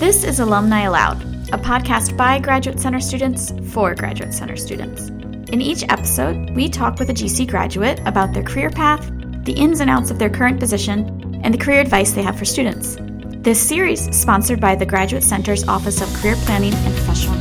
This 0.00 0.24
is 0.24 0.40
Alumni 0.40 0.84
Aloud, 0.84 1.20
a 1.52 1.58
podcast 1.58 2.16
by 2.16 2.38
Graduate 2.38 2.80
Center 2.80 3.00
students 3.00 3.52
for 3.70 3.94
Graduate 3.94 4.32
Center 4.32 4.56
students. 4.56 5.08
In 5.52 5.60
each 5.60 5.82
episode, 5.90 6.48
we 6.56 6.70
talk 6.70 6.98
with 6.98 7.10
a 7.10 7.12
GC 7.12 7.46
graduate 7.46 8.00
about 8.06 8.32
their 8.32 8.42
career 8.42 8.70
path, 8.70 9.06
the 9.44 9.52
ins 9.52 9.80
and 9.80 9.90
outs 9.90 10.10
of 10.10 10.18
their 10.18 10.30
current 10.30 10.58
position, 10.58 11.40
and 11.44 11.52
the 11.52 11.58
career 11.58 11.82
advice 11.82 12.12
they 12.12 12.22
have 12.22 12.38
for 12.38 12.46
students. 12.46 12.96
This 13.42 13.60
series 13.60 14.08
is 14.08 14.18
sponsored 14.18 14.58
by 14.58 14.74
the 14.74 14.86
Graduate 14.86 15.22
Center's 15.22 15.68
Office 15.68 16.00
of 16.00 16.10
Career 16.14 16.36
Planning 16.46 16.72
and 16.72 16.96
Professional 16.96 17.38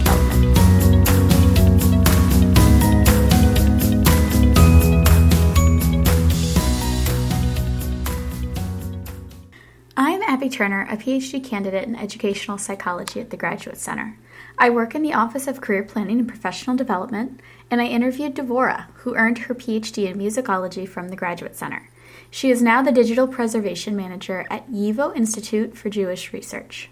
Turner, 10.59 10.85
a 10.91 10.97
PhD 10.97 11.41
candidate 11.41 11.87
in 11.87 11.95
educational 11.95 12.57
psychology 12.57 13.21
at 13.21 13.29
the 13.29 13.37
Graduate 13.37 13.77
Center. 13.77 14.17
I 14.57 14.69
work 14.69 14.93
in 14.93 15.03
the 15.03 15.13
Office 15.13 15.47
of 15.47 15.61
Career 15.61 15.83
Planning 15.83 16.19
and 16.19 16.27
Professional 16.27 16.75
Development, 16.75 17.39
and 17.71 17.79
I 17.79 17.85
interviewed 17.85 18.35
Devora, 18.35 18.87
who 18.95 19.15
earned 19.15 19.37
her 19.37 19.55
PhD 19.55 20.11
in 20.11 20.17
musicology 20.17 20.85
from 20.85 21.07
the 21.07 21.15
Graduate 21.15 21.55
Center. 21.55 21.89
She 22.29 22.51
is 22.51 22.61
now 22.61 22.81
the 22.81 22.91
Digital 22.91 23.25
Preservation 23.25 23.95
Manager 23.95 24.45
at 24.49 24.69
YIVO 24.69 25.15
Institute 25.15 25.77
for 25.77 25.89
Jewish 25.89 26.33
Research. 26.33 26.89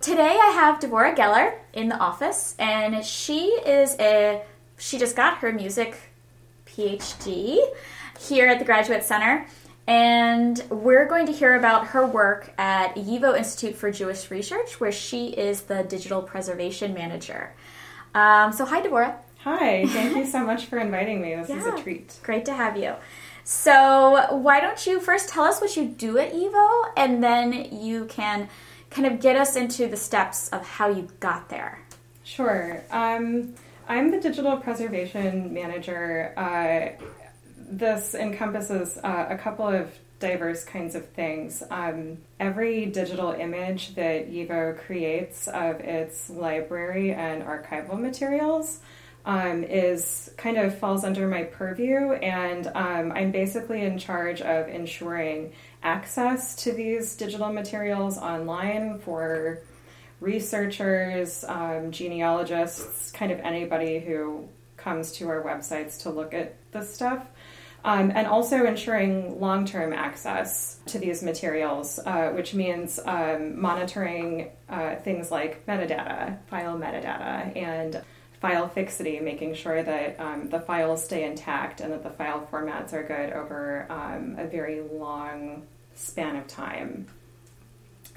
Today 0.00 0.38
I 0.40 0.52
have 0.52 0.78
Devora 0.78 1.16
Geller 1.16 1.52
in 1.72 1.88
the 1.88 1.98
office, 1.98 2.54
and 2.60 3.04
she 3.04 3.46
is 3.66 3.96
a 3.98 4.40
she 4.78 4.98
just 4.98 5.16
got 5.16 5.38
her 5.38 5.52
music 5.52 5.96
PhD 6.64 7.58
here 8.20 8.46
at 8.46 8.60
the 8.60 8.64
Graduate 8.64 9.02
Center. 9.02 9.46
And 9.86 10.62
we're 10.70 11.06
going 11.06 11.26
to 11.26 11.32
hear 11.32 11.56
about 11.56 11.88
her 11.88 12.06
work 12.06 12.52
at 12.56 12.94
YIVO 12.94 13.36
Institute 13.36 13.76
for 13.76 13.90
Jewish 13.90 14.30
Research, 14.30 14.80
where 14.80 14.92
she 14.92 15.28
is 15.28 15.62
the 15.62 15.82
digital 15.82 16.22
preservation 16.22 16.94
manager. 16.94 17.54
Um, 18.14 18.52
so, 18.52 18.64
hi, 18.64 18.80
Devora. 18.80 19.16
Hi, 19.40 19.86
thank 19.88 20.16
you 20.16 20.24
so 20.24 20.44
much 20.44 20.66
for 20.66 20.78
inviting 20.78 21.20
me. 21.20 21.34
This 21.34 21.50
yeah, 21.50 21.60
is 21.60 21.66
a 21.66 21.82
treat. 21.82 22.18
Great 22.22 22.46
to 22.46 22.54
have 22.54 22.78
you. 22.78 22.94
So, 23.44 24.34
why 24.36 24.60
don't 24.60 24.86
you 24.86 25.00
first 25.00 25.28
tell 25.28 25.44
us 25.44 25.60
what 25.60 25.76
you 25.76 25.84
do 25.84 26.16
at 26.16 26.32
YIVO, 26.32 26.92
and 26.96 27.22
then 27.22 27.68
you 27.70 28.06
can 28.06 28.48
kind 28.88 29.06
of 29.06 29.20
get 29.20 29.36
us 29.36 29.54
into 29.54 29.86
the 29.86 29.98
steps 29.98 30.48
of 30.48 30.66
how 30.66 30.88
you 30.88 31.08
got 31.20 31.50
there? 31.50 31.80
Sure. 32.22 32.82
Um, 32.90 33.54
I'm 33.86 34.10
the 34.10 34.18
digital 34.18 34.56
preservation 34.56 35.52
manager. 35.52 36.32
Uh, 36.38 37.04
this 37.78 38.14
encompasses 38.14 38.98
uh, 39.02 39.26
a 39.28 39.36
couple 39.36 39.66
of 39.66 39.90
diverse 40.20 40.64
kinds 40.64 40.94
of 40.94 41.06
things. 41.08 41.62
Um, 41.70 42.18
every 42.38 42.86
digital 42.86 43.32
image 43.32 43.94
that 43.96 44.30
YIVO 44.30 44.78
creates 44.78 45.48
of 45.48 45.80
its 45.80 46.30
library 46.30 47.12
and 47.12 47.42
archival 47.42 47.98
materials 47.98 48.80
um, 49.26 49.64
is 49.64 50.30
kind 50.36 50.56
of 50.56 50.78
falls 50.78 51.02
under 51.02 51.26
my 51.26 51.44
purview, 51.44 52.12
and 52.12 52.66
um, 52.74 53.10
I'm 53.12 53.32
basically 53.32 53.82
in 53.82 53.98
charge 53.98 54.42
of 54.42 54.68
ensuring 54.68 55.52
access 55.82 56.54
to 56.56 56.72
these 56.72 57.16
digital 57.16 57.52
materials 57.52 58.18
online 58.18 58.98
for 58.98 59.60
researchers, 60.20 61.44
um, 61.48 61.90
genealogists, 61.90 63.10
kind 63.12 63.32
of 63.32 63.40
anybody 63.40 63.98
who 63.98 64.46
comes 64.76 65.12
to 65.12 65.28
our 65.28 65.42
websites 65.42 66.02
to 66.02 66.10
look 66.10 66.34
at 66.34 66.54
this 66.72 66.94
stuff. 66.94 67.26
Um, 67.86 68.12
and 68.14 68.26
also 68.26 68.64
ensuring 68.64 69.38
long 69.40 69.66
term 69.66 69.92
access 69.92 70.78
to 70.86 70.98
these 70.98 71.22
materials, 71.22 71.98
uh, 71.98 72.30
which 72.30 72.54
means 72.54 72.98
um, 73.04 73.60
monitoring 73.60 74.50
uh, 74.70 74.96
things 74.96 75.30
like 75.30 75.66
metadata, 75.66 76.38
file 76.46 76.78
metadata, 76.78 77.54
and 77.54 78.02
file 78.40 78.68
fixity, 78.68 79.20
making 79.20 79.54
sure 79.54 79.82
that 79.82 80.18
um, 80.18 80.48
the 80.48 80.60
files 80.60 81.04
stay 81.04 81.24
intact 81.24 81.82
and 81.82 81.92
that 81.92 82.02
the 82.02 82.10
file 82.10 82.48
formats 82.50 82.94
are 82.94 83.02
good 83.02 83.32
over 83.34 83.86
um, 83.90 84.36
a 84.38 84.46
very 84.46 84.80
long 84.80 85.66
span 85.94 86.36
of 86.36 86.46
time. 86.46 87.06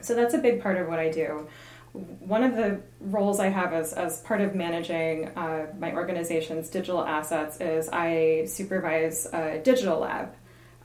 So 0.01 0.16
that's 0.16 0.33
a 0.33 0.38
big 0.38 0.61
part 0.61 0.77
of 0.77 0.88
what 0.88 1.00
I 1.00 1.09
do 1.09 1.47
one 1.93 2.43
of 2.43 2.55
the 2.55 2.81
roles 2.99 3.39
I 3.39 3.47
have 3.47 3.73
as, 3.73 3.93
as 3.93 4.21
part 4.21 4.41
of 4.41 4.55
managing 4.55 5.29
uh, 5.29 5.67
my 5.79 5.93
organization's 5.93 6.69
digital 6.69 7.03
assets 7.03 7.59
is 7.59 7.89
I 7.91 8.45
supervise 8.45 9.25
a 9.33 9.59
digital 9.59 9.99
lab. 9.99 10.33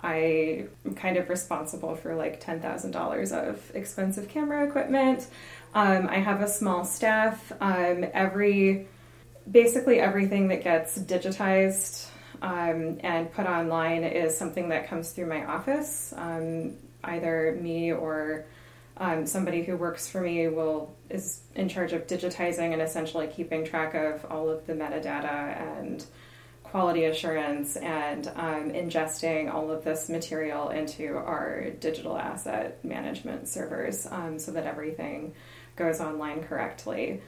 I 0.02 0.66
am 0.84 0.94
kind 0.94 1.16
of 1.16 1.28
responsible 1.28 1.94
for 1.94 2.14
like 2.14 2.42
$10,000 2.42 3.32
of 3.32 3.70
expensive 3.74 4.28
camera 4.28 4.66
equipment. 4.66 5.26
Um, 5.74 6.08
I 6.08 6.16
have 6.18 6.41
a 6.41 6.48
small 6.48 6.84
staff. 6.84 7.52
Um, 7.60 8.04
every, 8.12 8.88
basically 9.50 10.00
everything 10.00 10.48
that 10.48 10.64
gets 10.64 10.98
digitized 10.98 12.08
um, 12.42 12.98
and 13.00 13.32
put 13.32 13.46
online 13.46 14.02
is 14.02 14.36
something 14.36 14.70
that 14.70 14.88
comes 14.88 15.12
through 15.12 15.26
my 15.26 15.44
office. 15.44 16.12
Um, 16.16 16.74
either 17.04 17.56
me 17.60 17.92
or 17.92 18.46
um, 18.97 19.26
somebody 19.26 19.62
who 19.62 19.76
works 19.76 20.08
for 20.08 20.20
me 20.20 20.48
will 20.48 20.94
is 21.08 21.41
in 21.54 21.69
charge 21.69 21.92
of 21.92 22.06
digitizing 22.06 22.72
and 22.72 22.82
essentially 22.82 23.26
keeping 23.26 23.64
track 23.64 23.94
of 23.94 24.25
all 24.30 24.48
of 24.48 24.66
the 24.66 24.75
metadata 24.75 25.60
and 25.80 26.04
quality 26.62 27.04
assurance 27.04 27.76
and 27.76 28.28
um, 28.28 28.70
ingesting 28.72 29.53
all 29.53 29.70
of 29.70 29.84
this 29.84 30.08
material 30.08 30.70
into 30.70 31.16
our 31.16 31.70
digital 31.80 32.16
asset 32.16 32.82
management 32.84 33.47
servers 33.47 34.06
um, 34.10 34.38
so 34.38 34.53
that 34.53 34.64
everything 34.64 35.34
goes 35.76 36.00
online 36.00 36.42
correctly. 36.42 37.20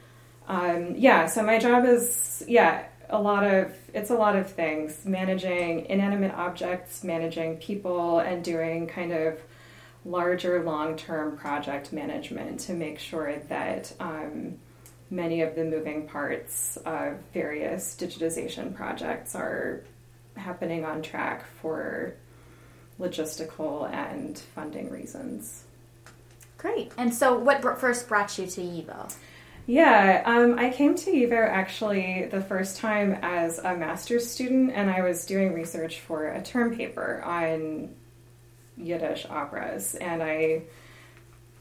Um, 0.47 0.95
yeah, 0.95 1.25
so 1.27 1.43
my 1.43 1.59
job 1.59 1.85
is 1.85 2.43
yeah 2.47 2.85
a 3.09 3.21
lot 3.21 3.43
of 3.43 3.71
it's 3.93 4.09
a 4.09 4.15
lot 4.15 4.35
of 4.35 4.51
things 4.51 5.05
managing 5.05 5.85
inanimate 5.87 6.33
objects, 6.33 7.03
managing 7.03 7.57
people, 7.57 8.19
and 8.19 8.43
doing 8.43 8.87
kind 8.87 9.11
of 9.11 9.39
larger 10.05 10.63
long 10.63 10.95
term 10.95 11.35
project 11.35 11.91
management 11.91 12.59
to 12.61 12.73
make 12.73 12.99
sure 12.99 13.37
that 13.49 13.91
um, 13.99 14.57
many 15.09 15.41
of 15.41 15.55
the 15.55 15.63
moving 15.63 16.07
parts 16.07 16.77
of 16.85 17.17
various 17.33 17.95
digitization 17.99 18.73
projects 18.73 19.35
are 19.35 19.83
happening 20.37 20.85
on 20.85 21.01
track 21.01 21.45
for 21.61 22.15
logistical 22.99 23.91
and 23.91 24.37
funding 24.37 24.89
reasons. 24.89 25.65
Great. 26.57 26.91
And 26.97 27.13
so, 27.13 27.37
what 27.37 27.61
first 27.79 28.07
brought 28.07 28.37
you 28.37 28.47
to 28.47 28.61
YIVO? 28.61 29.15
Yeah, 29.67 30.21
um, 30.25 30.59
I 30.59 30.69
came 30.69 30.95
to 30.95 31.11
YIVO 31.11 31.49
actually 31.49 32.27
the 32.31 32.41
first 32.41 32.77
time 32.77 33.17
as 33.21 33.59
a 33.59 33.75
master's 33.75 34.29
student, 34.29 34.71
and 34.73 34.89
I 34.89 35.01
was 35.01 35.25
doing 35.25 35.53
research 35.53 35.99
for 35.99 36.27
a 36.29 36.41
term 36.41 36.75
paper 36.75 37.21
on 37.23 37.89
Yiddish 38.77 39.25
operas, 39.29 39.95
and 39.95 40.21
I 40.21 40.63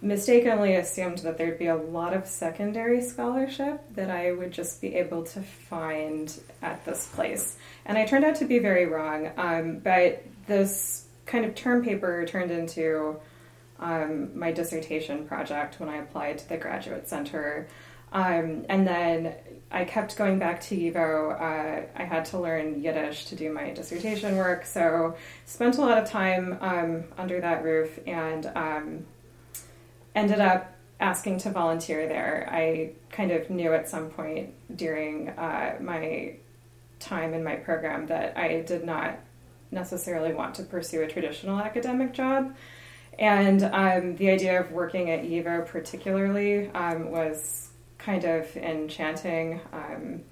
mistakenly 0.04 0.74
assumed 0.74 1.18
that 1.18 1.38
there'd 1.38 1.58
be 1.58 1.68
a 1.68 1.76
lot 1.76 2.12
of 2.12 2.26
secondary 2.26 3.00
scholarship 3.00 3.82
that 3.94 4.10
I 4.10 4.32
would 4.32 4.52
just 4.52 4.80
be 4.82 4.94
able 4.96 5.22
to 5.24 5.40
find 5.40 6.38
at 6.60 6.84
this 6.84 7.06
place. 7.14 7.56
And 7.86 7.96
I 7.96 8.04
turned 8.04 8.24
out 8.24 8.36
to 8.36 8.44
be 8.44 8.58
very 8.58 8.84
wrong, 8.84 9.30
um, 9.38 9.78
but 9.78 10.22
this 10.46 11.06
kind 11.24 11.46
of 11.46 11.54
term 11.54 11.82
paper 11.82 12.26
turned 12.26 12.50
into 12.50 13.18
um, 13.80 14.38
my 14.38 14.52
dissertation 14.52 15.26
project 15.26 15.80
when 15.80 15.88
I 15.88 15.96
applied 15.96 16.38
to 16.38 16.48
the 16.48 16.58
Graduate 16.58 17.08
Center. 17.08 17.66
Um, 18.14 18.64
and 18.68 18.86
then 18.86 19.34
I 19.72 19.84
kept 19.84 20.16
going 20.16 20.38
back 20.38 20.60
to 20.62 20.76
YIVO. 20.76 21.32
Uh, 21.32 21.86
I 21.96 22.04
had 22.04 22.24
to 22.26 22.38
learn 22.38 22.80
Yiddish 22.80 23.26
to 23.26 23.36
do 23.36 23.52
my 23.52 23.70
dissertation 23.72 24.36
work, 24.36 24.64
so 24.64 25.16
spent 25.46 25.78
a 25.78 25.80
lot 25.80 25.98
of 25.98 26.08
time 26.08 26.56
um, 26.60 27.04
under 27.18 27.40
that 27.40 27.64
roof 27.64 27.98
and 28.06 28.46
um, 28.54 29.06
ended 30.14 30.40
up 30.40 30.72
asking 31.00 31.38
to 31.38 31.50
volunteer 31.50 32.06
there. 32.06 32.48
I 32.50 32.92
kind 33.10 33.32
of 33.32 33.50
knew 33.50 33.74
at 33.74 33.88
some 33.88 34.10
point 34.10 34.54
during 34.76 35.30
uh, 35.30 35.76
my 35.80 36.36
time 37.00 37.34
in 37.34 37.42
my 37.42 37.56
program 37.56 38.06
that 38.06 38.38
I 38.38 38.62
did 38.62 38.84
not 38.84 39.18
necessarily 39.72 40.32
want 40.32 40.54
to 40.54 40.62
pursue 40.62 41.02
a 41.02 41.08
traditional 41.08 41.58
academic 41.58 42.12
job. 42.12 42.54
And 43.18 43.64
um, 43.64 44.16
the 44.16 44.30
idea 44.30 44.60
of 44.60 44.70
working 44.70 45.10
at 45.10 45.24
YIVO 45.24 45.66
particularly 45.66 46.70
um, 46.70 47.10
was 47.10 47.70
kind 48.04 48.24
of 48.24 48.56
enchanting. 48.56 49.60
Um, 49.72 50.22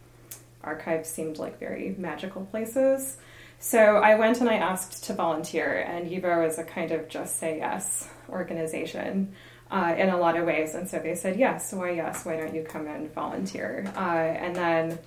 archives 0.62 1.08
seemed 1.08 1.38
like 1.38 1.58
very 1.58 1.94
magical 1.98 2.44
places. 2.46 3.16
So 3.58 3.78
I 3.78 4.16
went 4.16 4.40
and 4.40 4.50
I 4.50 4.56
asked 4.56 5.04
to 5.04 5.14
volunteer, 5.14 5.80
and 5.80 6.10
YIVO 6.10 6.48
is 6.48 6.58
a 6.58 6.64
kind 6.64 6.90
of 6.90 7.08
just 7.08 7.38
say 7.38 7.58
yes 7.58 8.08
organization 8.28 9.34
uh, 9.70 9.94
in 9.96 10.08
a 10.08 10.18
lot 10.18 10.36
of 10.36 10.46
ways. 10.46 10.74
And 10.74 10.88
so 10.88 10.98
they 10.98 11.14
said, 11.14 11.38
yes, 11.38 11.72
why 11.72 11.90
yes, 11.90 12.24
why 12.24 12.36
don't 12.36 12.54
you 12.54 12.64
come 12.64 12.86
and 12.86 13.12
volunteer? 13.14 13.84
Uh, 13.96 14.00
and 14.00 14.54
then 14.56 14.98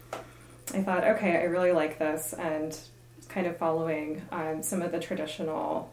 I 0.73 0.81
thought, 0.81 1.03
okay, 1.03 1.37
I 1.37 1.43
really 1.43 1.71
like 1.71 1.99
this, 1.99 2.33
and 2.33 2.77
kind 3.29 3.47
of 3.47 3.57
following 3.57 4.21
um, 4.31 4.63
some 4.63 4.81
of 4.81 4.91
the 4.91 4.99
traditional 4.99 5.91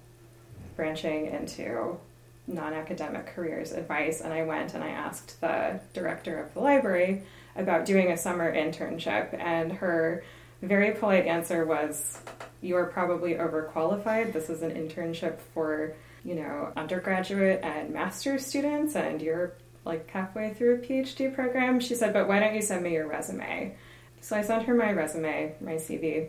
branching 0.77 1.27
into 1.27 1.99
non 2.47 2.75
academic 2.75 3.27
careers 3.27 3.73
advice, 3.73 4.21
and 4.21 4.33
I 4.33 4.43
went 4.43 4.75
and 4.75 4.83
I 4.83 4.89
asked 4.89 5.41
the 5.41 5.81
director 5.93 6.39
of 6.41 6.55
the 6.55 6.61
library 6.61 7.23
about 7.57 7.85
doing 7.85 8.11
a 8.11 8.17
summer 8.17 8.53
internship, 8.55 9.39
and 9.39 9.73
her 9.73 10.25
very 10.63 10.93
polite 10.93 11.27
answer 11.27 11.65
was, 11.65 12.21
You 12.61 12.77
are 12.77 12.87
probably 12.87 13.35
overqualified. 13.35 14.33
This 14.33 14.49
is 14.49 14.63
an 14.63 14.71
internship 14.71 15.39
for, 15.55 15.95
you 16.25 16.35
know, 16.35 16.73
undergraduate 16.77 17.61
and 17.63 17.91
master's 17.91 18.47
students, 18.47 18.95
and 18.95 19.21
you're 19.21 19.55
like 19.85 20.09
halfway 20.11 20.55
through 20.55 20.77
a 20.77 20.79
PhD 20.79 21.35
program. 21.35 21.81
She 21.81 21.95
said, 21.95 22.13
But 22.13 22.29
why 22.29 22.41
don't 22.41 22.55
you 22.55 22.63
send 22.63 22.83
me 22.83 22.93
your 22.95 23.09
resume? 23.09 23.77
So 24.21 24.37
I 24.37 24.43
sent 24.43 24.65
her 24.65 24.75
my 24.75 24.93
resume, 24.93 25.57
my 25.61 25.75
CV, 25.75 26.29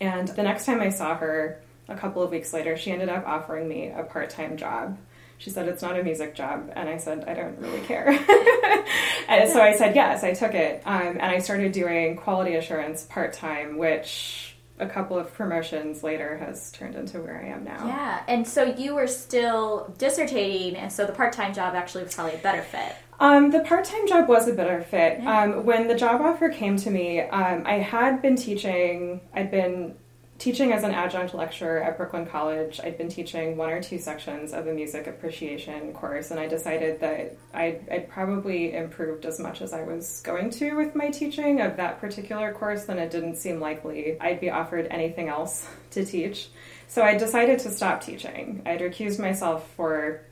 and 0.00 0.28
the 0.28 0.42
next 0.42 0.66
time 0.66 0.80
I 0.80 0.90
saw 0.90 1.16
her, 1.16 1.60
a 1.88 1.96
couple 1.96 2.22
of 2.22 2.30
weeks 2.30 2.52
later, 2.52 2.76
she 2.76 2.90
ended 2.90 3.08
up 3.08 3.26
offering 3.26 3.68
me 3.68 3.88
a 3.88 4.02
part 4.02 4.30
time 4.30 4.56
job. 4.56 4.98
She 5.38 5.50
said, 5.50 5.68
It's 5.68 5.82
not 5.82 5.98
a 5.98 6.02
music 6.02 6.34
job. 6.34 6.70
And 6.74 6.88
I 6.88 6.96
said, 6.96 7.24
I 7.26 7.34
don't 7.34 7.58
really 7.58 7.80
care. 7.80 8.08
and 9.28 9.50
so 9.50 9.60
I 9.60 9.74
said, 9.76 9.94
Yes, 9.94 10.24
I 10.24 10.32
took 10.32 10.54
it. 10.54 10.82
Um, 10.84 11.18
and 11.20 11.22
I 11.22 11.38
started 11.38 11.72
doing 11.72 12.16
quality 12.16 12.54
assurance 12.54 13.04
part 13.04 13.32
time, 13.32 13.78
which 13.78 14.56
a 14.78 14.86
couple 14.86 15.18
of 15.18 15.32
promotions 15.32 16.02
later 16.02 16.36
has 16.38 16.70
turned 16.72 16.94
into 16.94 17.20
where 17.20 17.40
I 17.40 17.48
am 17.48 17.64
now. 17.64 17.86
Yeah. 17.86 18.22
And 18.28 18.46
so 18.46 18.64
you 18.64 18.94
were 18.94 19.06
still 19.06 19.94
dissertating, 19.98 20.76
and 20.76 20.92
so 20.92 21.06
the 21.06 21.12
part 21.12 21.32
time 21.32 21.54
job 21.54 21.74
actually 21.74 22.04
was 22.04 22.14
probably 22.14 22.34
a 22.34 22.38
better 22.38 22.62
fit. 22.62 22.94
Um, 23.18 23.50
the 23.50 23.60
part 23.60 23.84
time 23.84 24.06
job 24.06 24.28
was 24.28 24.46
a 24.48 24.52
better 24.52 24.82
fit. 24.82 25.20
Yeah. 25.22 25.42
Um, 25.42 25.64
when 25.64 25.88
the 25.88 25.94
job 25.94 26.20
offer 26.20 26.50
came 26.50 26.76
to 26.78 26.90
me, 26.90 27.20
um, 27.20 27.62
I 27.64 27.74
had 27.74 28.20
been 28.20 28.36
teaching, 28.36 29.22
I'd 29.34 29.50
been 29.50 29.94
teaching 30.38 30.72
as 30.72 30.84
an 30.84 30.92
adjunct 30.92 31.34
lecturer 31.34 31.82
at 31.82 31.96
Brooklyn 31.96 32.26
College, 32.26 32.80
I'd 32.82 32.98
been 32.98 33.08
teaching 33.08 33.56
one 33.56 33.70
or 33.70 33.82
two 33.82 33.98
sections 33.98 34.52
of 34.52 34.66
a 34.66 34.72
music 34.72 35.06
appreciation 35.06 35.92
course, 35.94 36.30
and 36.30 36.38
I 36.38 36.46
decided 36.46 37.00
that 37.00 37.36
I'd, 37.54 37.88
I'd, 37.90 38.08
probably 38.08 38.74
improved 38.74 39.24
as 39.24 39.40
much 39.40 39.62
as 39.62 39.72
I 39.72 39.82
was 39.82 40.20
going 40.24 40.50
to 40.50 40.74
with 40.74 40.94
my 40.94 41.08
teaching 41.08 41.60
of 41.60 41.76
that 41.78 42.00
particular 42.00 42.52
course, 42.52 42.84
then 42.84 42.98
it 42.98 43.10
didn't 43.10 43.36
seem 43.36 43.60
likely 43.60 44.20
I'd 44.20 44.40
be 44.40 44.50
offered 44.50 44.86
anything 44.90 45.28
else 45.28 45.66
to 45.92 46.04
teach. 46.04 46.48
So 46.88 47.02
I 47.02 47.16
decided 47.16 47.58
to 47.60 47.70
stop 47.70 48.02
teaching. 48.02 48.62
I'd 48.66 48.80
recused 48.80 49.18
myself 49.18 49.68
for 49.76 50.22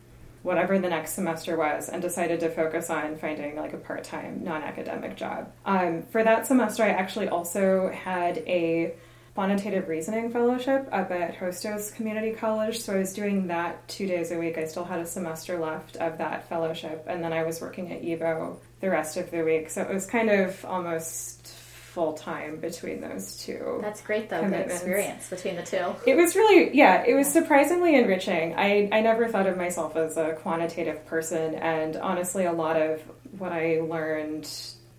whatever 0.42 0.78
the 0.78 0.88
next 0.90 1.14
semester 1.14 1.56
was 1.56 1.88
and 1.88 2.02
decided 2.02 2.38
to 2.40 2.50
focus 2.50 2.90
on 2.90 3.16
finding 3.16 3.56
like 3.56 3.72
a 3.72 3.78
part-time 3.78 4.44
non-academic 4.44 5.16
job 5.16 5.50
um, 5.64 6.02
for 6.02 6.22
that 6.22 6.46
semester 6.46 6.82
i 6.82 6.90
actually 6.90 7.30
also 7.30 7.90
had 7.90 8.36
a 8.46 8.94
quantitative 9.34 9.88
reasoning 9.88 10.30
fellowship 10.30 10.88
up 10.92 11.10
at 11.10 11.36
Hostos 11.36 11.92
Community 11.94 12.32
College. 12.32 12.78
So 12.80 12.94
I 12.94 12.98
was 12.98 13.12
doing 13.12 13.48
that 13.48 13.86
two 13.88 14.06
days 14.06 14.30
a 14.30 14.38
week. 14.38 14.56
I 14.58 14.64
still 14.64 14.84
had 14.84 15.00
a 15.00 15.06
semester 15.06 15.58
left 15.58 15.96
of 15.96 16.18
that 16.18 16.48
fellowship, 16.48 17.04
and 17.08 17.22
then 17.22 17.32
I 17.32 17.42
was 17.42 17.60
working 17.60 17.92
at 17.92 18.02
YIVO 18.02 18.56
the 18.80 18.90
rest 18.90 19.16
of 19.16 19.30
the 19.30 19.42
week. 19.42 19.70
So 19.70 19.82
it 19.82 19.92
was 19.92 20.06
kind 20.06 20.30
of 20.30 20.64
almost 20.64 21.48
full 21.48 22.12
time 22.14 22.56
between 22.56 23.00
those 23.00 23.36
two. 23.38 23.78
That's 23.80 24.02
great 24.02 24.28
though, 24.28 24.48
the 24.48 24.58
experience 24.58 25.30
between 25.30 25.54
the 25.56 25.62
two. 25.62 25.94
It 26.06 26.16
was 26.16 26.34
really 26.34 26.76
yeah, 26.76 27.04
it 27.06 27.14
was 27.14 27.28
surprisingly 27.28 27.94
enriching. 27.94 28.54
I, 28.56 28.88
I 28.90 29.00
never 29.00 29.28
thought 29.28 29.46
of 29.46 29.56
myself 29.56 29.94
as 29.94 30.16
a 30.16 30.34
quantitative 30.34 31.06
person 31.06 31.54
and 31.54 31.96
honestly 31.96 32.46
a 32.46 32.52
lot 32.52 32.80
of 32.82 33.00
what 33.38 33.52
I 33.52 33.80
learned 33.80 34.50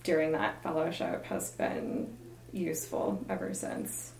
during 0.04 0.32
that 0.34 0.64
fellowship 0.64 1.26
has 1.26 1.52
been 1.52 2.16
useful 2.54 3.26
ever 3.28 3.54
since. 3.54 4.14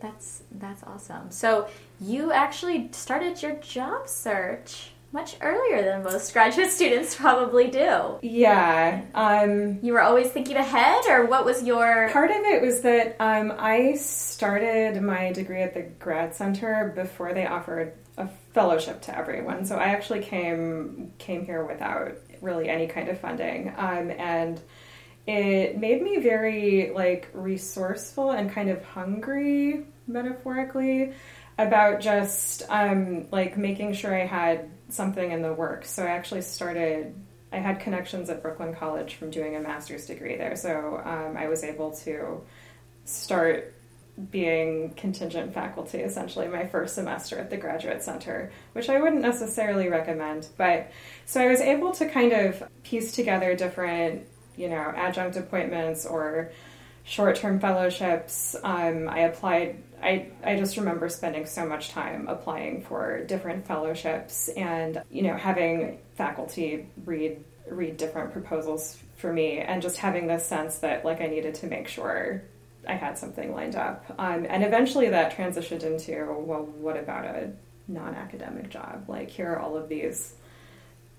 That's 0.00 0.42
that's 0.52 0.82
awesome. 0.82 1.30
So 1.30 1.68
you 2.00 2.32
actually 2.32 2.88
started 2.92 3.40
your 3.42 3.54
job 3.56 4.08
search 4.08 4.90
much 5.12 5.36
earlier 5.40 5.82
than 5.82 6.02
most 6.02 6.32
graduate 6.32 6.70
students 6.78 7.14
probably 7.14 7.68
do. 7.68 8.18
Yeah. 8.22 9.02
Um, 9.14 9.78
you 9.82 9.92
were 9.94 10.02
always 10.02 10.30
thinking 10.30 10.56
ahead, 10.56 11.04
or 11.08 11.26
what 11.26 11.44
was 11.44 11.62
your. 11.62 12.10
Part 12.10 12.30
of 12.30 12.36
it 12.38 12.62
was 12.62 12.82
that 12.82 13.16
um, 13.20 13.52
I 13.58 13.94
started 13.94 15.00
my 15.02 15.32
degree 15.32 15.62
at 15.62 15.74
the 15.74 15.82
grad 15.82 16.34
center 16.34 16.92
before 16.94 17.32
they 17.32 17.46
offered 17.46 17.94
a 18.18 18.28
fellowship 18.52 19.02
to 19.02 19.16
everyone. 19.16 19.64
So 19.64 19.76
I 19.76 19.86
actually 19.86 20.20
came 20.20 21.12
came 21.18 21.44
here 21.44 21.64
without 21.64 22.16
really 22.40 22.68
any 22.68 22.86
kind 22.86 23.08
of 23.08 23.18
funding. 23.20 23.72
Um, 23.76 24.10
and 24.10 24.60
it 25.26 25.78
made 25.78 26.02
me 26.02 26.18
very 26.18 26.92
like 26.94 27.28
resourceful 27.32 28.30
and 28.30 28.50
kind 28.50 28.70
of 28.70 28.84
hungry 28.84 29.84
metaphorically 30.06 31.12
about 31.58 32.00
just 32.00 32.62
um, 32.68 33.26
like 33.32 33.56
making 33.56 33.94
sure 33.94 34.14
I 34.14 34.26
had 34.26 34.70
something 34.88 35.32
in 35.32 35.42
the 35.42 35.52
works. 35.52 35.90
So 35.90 36.04
I 36.04 36.08
actually 36.08 36.42
started. 36.42 37.14
I 37.52 37.58
had 37.58 37.80
connections 37.80 38.28
at 38.28 38.42
Brooklyn 38.42 38.74
College 38.74 39.14
from 39.14 39.30
doing 39.30 39.56
a 39.56 39.60
master's 39.60 40.06
degree 40.06 40.36
there, 40.36 40.56
so 40.56 41.00
um, 41.04 41.36
I 41.36 41.48
was 41.48 41.64
able 41.64 41.92
to 41.98 42.42
start 43.04 43.72
being 44.30 44.94
contingent 44.94 45.52
faculty 45.52 45.98
essentially 45.98 46.48
my 46.48 46.66
first 46.66 46.94
semester 46.94 47.38
at 47.38 47.50
the 47.50 47.56
graduate 47.58 48.02
center 48.02 48.50
which 48.72 48.88
i 48.88 48.98
wouldn't 48.98 49.20
necessarily 49.20 49.90
recommend 49.90 50.48
but 50.56 50.90
so 51.26 51.38
i 51.38 51.46
was 51.46 51.60
able 51.60 51.92
to 51.92 52.08
kind 52.08 52.32
of 52.32 52.62
piece 52.82 53.12
together 53.12 53.54
different 53.54 54.26
you 54.56 54.68
know, 54.68 54.92
adjunct 54.96 55.36
appointments 55.36 56.06
or 56.06 56.52
short 57.04 57.36
term 57.36 57.60
fellowships. 57.60 58.56
Um, 58.62 59.08
I 59.08 59.20
applied, 59.20 59.82
I, 60.02 60.28
I 60.44 60.56
just 60.56 60.76
remember 60.76 61.08
spending 61.08 61.46
so 61.46 61.66
much 61.66 61.90
time 61.90 62.28
applying 62.28 62.82
for 62.82 63.24
different 63.24 63.66
fellowships 63.66 64.48
and, 64.48 65.02
you 65.10 65.22
know, 65.22 65.36
having 65.36 65.98
faculty 66.16 66.88
read 67.04 67.42
read 67.68 67.96
different 67.96 68.32
proposals 68.32 68.96
for 69.16 69.32
me 69.32 69.58
and 69.58 69.82
just 69.82 69.96
having 69.96 70.28
this 70.28 70.46
sense 70.46 70.78
that 70.78 71.04
like 71.04 71.20
I 71.20 71.26
needed 71.26 71.56
to 71.56 71.66
make 71.66 71.88
sure 71.88 72.44
I 72.86 72.92
had 72.92 73.18
something 73.18 73.52
lined 73.52 73.76
up. 73.76 74.04
Um, 74.18 74.46
and 74.48 74.62
eventually 74.62 75.10
that 75.10 75.36
transitioned 75.36 75.82
into, 75.82 76.12
well, 76.38 76.64
what 76.64 76.96
about 76.96 77.24
a 77.24 77.52
non 77.88 78.14
academic 78.14 78.70
job? 78.70 79.04
Like, 79.08 79.30
here 79.30 79.52
are 79.52 79.58
all 79.58 79.76
of 79.76 79.88
these 79.88 80.34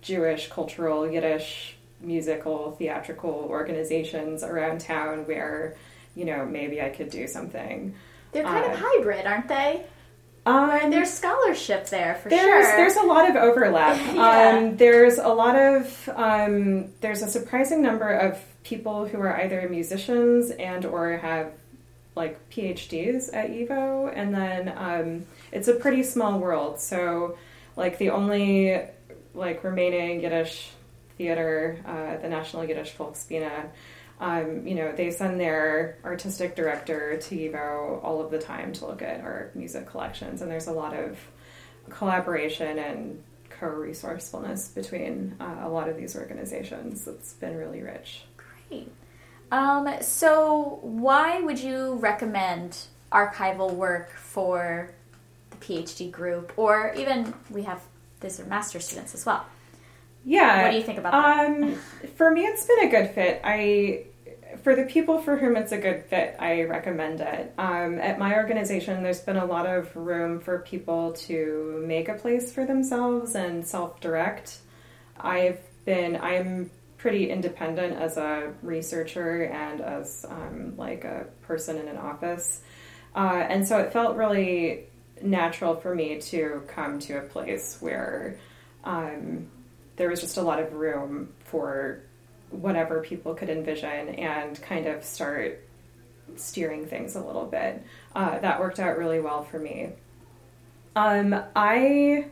Jewish, 0.02 0.50
cultural, 0.50 1.10
Yiddish 1.10 1.77
musical 2.02 2.72
theatrical 2.74 3.48
organizations 3.50 4.44
around 4.44 4.82
town 4.82 5.26
where 5.26 5.76
you 6.16 6.26
know 6.26 6.46
maybe 6.46 6.82
I 6.82 6.90
could 6.90 7.10
do 7.10 7.28
something. 7.28 7.96
They're 8.32 8.44
kind 8.44 8.66
uh, 8.66 8.74
of 8.74 8.80
hybrid, 8.80 9.26
aren't 9.26 9.48
they? 9.48 9.86
Um, 10.48 10.92
there's 10.92 11.12
scholarship 11.12 11.90
there 11.90 12.16
for 12.16 12.30
there's, 12.30 12.66
sure. 12.66 12.78
There's 12.78 12.96
a 12.96 13.04
lot 13.04 13.30
of 13.30 13.36
overlap. 13.36 13.98
yeah. 14.16 14.58
um, 14.58 14.78
there's 14.78 15.18
a 15.18 15.28
lot 15.28 15.58
of 15.58 16.10
um, 16.16 16.88
there's 17.02 17.22
a 17.22 17.28
surprising 17.28 17.82
number 17.82 18.10
of 18.10 18.42
people 18.64 19.06
who 19.06 19.20
are 19.20 19.42
either 19.42 19.68
musicians 19.70 20.52
and 20.52 20.86
or 20.86 21.18
have 21.18 21.52
like 22.16 22.50
PhDs 22.50 23.30
at 23.34 23.50
YIVO, 23.50 24.12
and 24.16 24.34
then 24.34 24.74
um, 24.76 25.26
it's 25.52 25.68
a 25.68 25.74
pretty 25.74 26.04
small 26.04 26.40
world. 26.40 26.80
So 26.80 27.38
like 27.76 27.98
the 27.98 28.12
only 28.12 28.82
like 29.34 29.66
remaining 29.66 30.22
Yiddish 30.22 30.72
theater, 31.18 31.80
uh, 31.86 32.22
the 32.22 32.30
National 32.30 32.64
Yiddish 32.64 32.96
Folksbiene, 32.96 33.70
um, 34.20 34.66
you 34.66 34.76
know, 34.76 34.92
they 34.92 35.12
send 35.12 35.40
their 35.40 35.98
artistic 36.04 36.56
director 36.56 37.18
to 37.18 37.36
YIVO 37.36 38.04
all 38.04 38.20
of 38.20 38.32
the 38.32 38.40
time 38.40 38.74
to 38.74 38.88
look 38.88 39.02
at 39.02 39.22
our 39.22 39.52
music 39.54 39.88
collections, 39.88 40.42
and 40.42 40.50
there's 40.50 40.68
a 40.68 40.72
lot 40.72 40.96
of 40.96 41.20
collaboration 41.90 42.80
and 42.80 43.24
co-resourcefulness 43.50 44.70
between 44.70 45.36
uh, 45.40 45.62
a 45.64 45.70
lot 45.70 45.88
of 45.88 45.98
these 45.98 46.16
organizations. 46.16 47.08
It's 47.08 47.34
been 47.34 47.56
really 47.56 47.82
rich. 47.82 48.24
Great. 48.38 48.92
Um, 49.52 49.90
so, 50.02 50.80
why 50.82 51.40
would 51.40 51.60
you 51.60 51.96
recommend 51.96 52.78
archival 53.12 53.74
work 53.74 54.12
for 54.12 54.92
the 55.52 55.58
PhD 55.58 56.12
group, 56.12 56.54
or 56.58 56.94
even 56.98 57.34
we 57.50 57.64
have 57.64 57.82
these 58.20 58.40
are 58.40 58.46
master 58.46 58.80
students 58.80 59.14
as 59.14 59.26
well? 59.28 59.46
Yeah. 60.28 60.64
What 60.64 60.72
do 60.72 60.78
you 60.78 60.84
think 60.84 61.00
about 61.00 61.14
that? 61.14 61.48
Um, 61.48 61.76
for 62.16 62.30
me, 62.30 62.42
it's 62.42 62.66
been 62.66 62.88
a 62.88 62.90
good 62.90 63.12
fit. 63.12 63.40
I 63.46 64.08
for 64.62 64.76
the 64.76 64.84
people 64.84 65.22
for 65.22 65.38
whom 65.38 65.56
it's 65.56 65.72
a 65.72 65.78
good 65.78 66.04
fit, 66.06 66.36
I 66.40 66.64
recommend 66.64 67.22
it. 67.22 67.54
Um, 67.58 68.00
at 68.00 68.20
my 68.20 68.36
organization, 68.36 69.02
there's 69.04 69.22
been 69.22 69.38
a 69.38 69.46
lot 69.46 69.66
of 69.66 69.96
room 69.96 70.42
for 70.42 70.60
people 70.60 71.14
to 71.14 71.82
make 71.88 72.10
a 72.10 72.16
place 72.16 72.52
for 72.52 72.66
themselves 72.66 73.36
and 73.36 73.66
self 73.66 74.02
direct. 74.02 74.58
I've 75.18 75.62
been, 75.86 76.18
I'm 76.18 76.72
pretty 76.98 77.30
independent 77.30 77.96
as 77.96 78.18
a 78.18 78.52
researcher 78.62 79.44
and 79.44 79.80
as 79.80 80.26
um, 80.30 80.76
like 80.76 81.06
a 81.06 81.28
person 81.44 81.78
in 81.78 81.88
an 81.88 81.98
office. 81.98 82.62
Uh, 83.16 83.46
and 83.48 83.66
so 83.66 83.78
it 83.78 83.94
felt 83.94 84.18
really 84.18 84.88
natural 85.22 85.78
for 85.78 85.96
me 85.96 86.20
to 86.20 86.64
come 86.68 87.00
to 87.00 87.20
a 87.20 87.22
place 87.22 87.78
where 87.80 88.38
um, 88.84 89.48
there 89.98 90.10
was 90.10 90.22
just 90.22 90.38
a 90.38 90.42
lot 90.42 90.60
of 90.60 90.74
room 90.74 91.34
for 91.46 92.02
whatever 92.50 93.02
people 93.02 93.34
could 93.34 93.50
envision 93.50 94.10
and 94.10 94.62
kind 94.62 94.88
of 94.88 95.04
start 95.04 95.64
steering 96.36 96.86
things 96.86 97.16
a 97.16 97.22
little 97.22 97.46
bit. 97.46 97.84
Uh, 98.16 98.40
that 98.40 98.60
worked 98.60 98.80
out 98.80 98.98
really 98.98 99.20
well 99.20 99.44
for 99.44 99.60
me. 99.60 99.90
Um, 100.96 101.36
I 101.56 102.28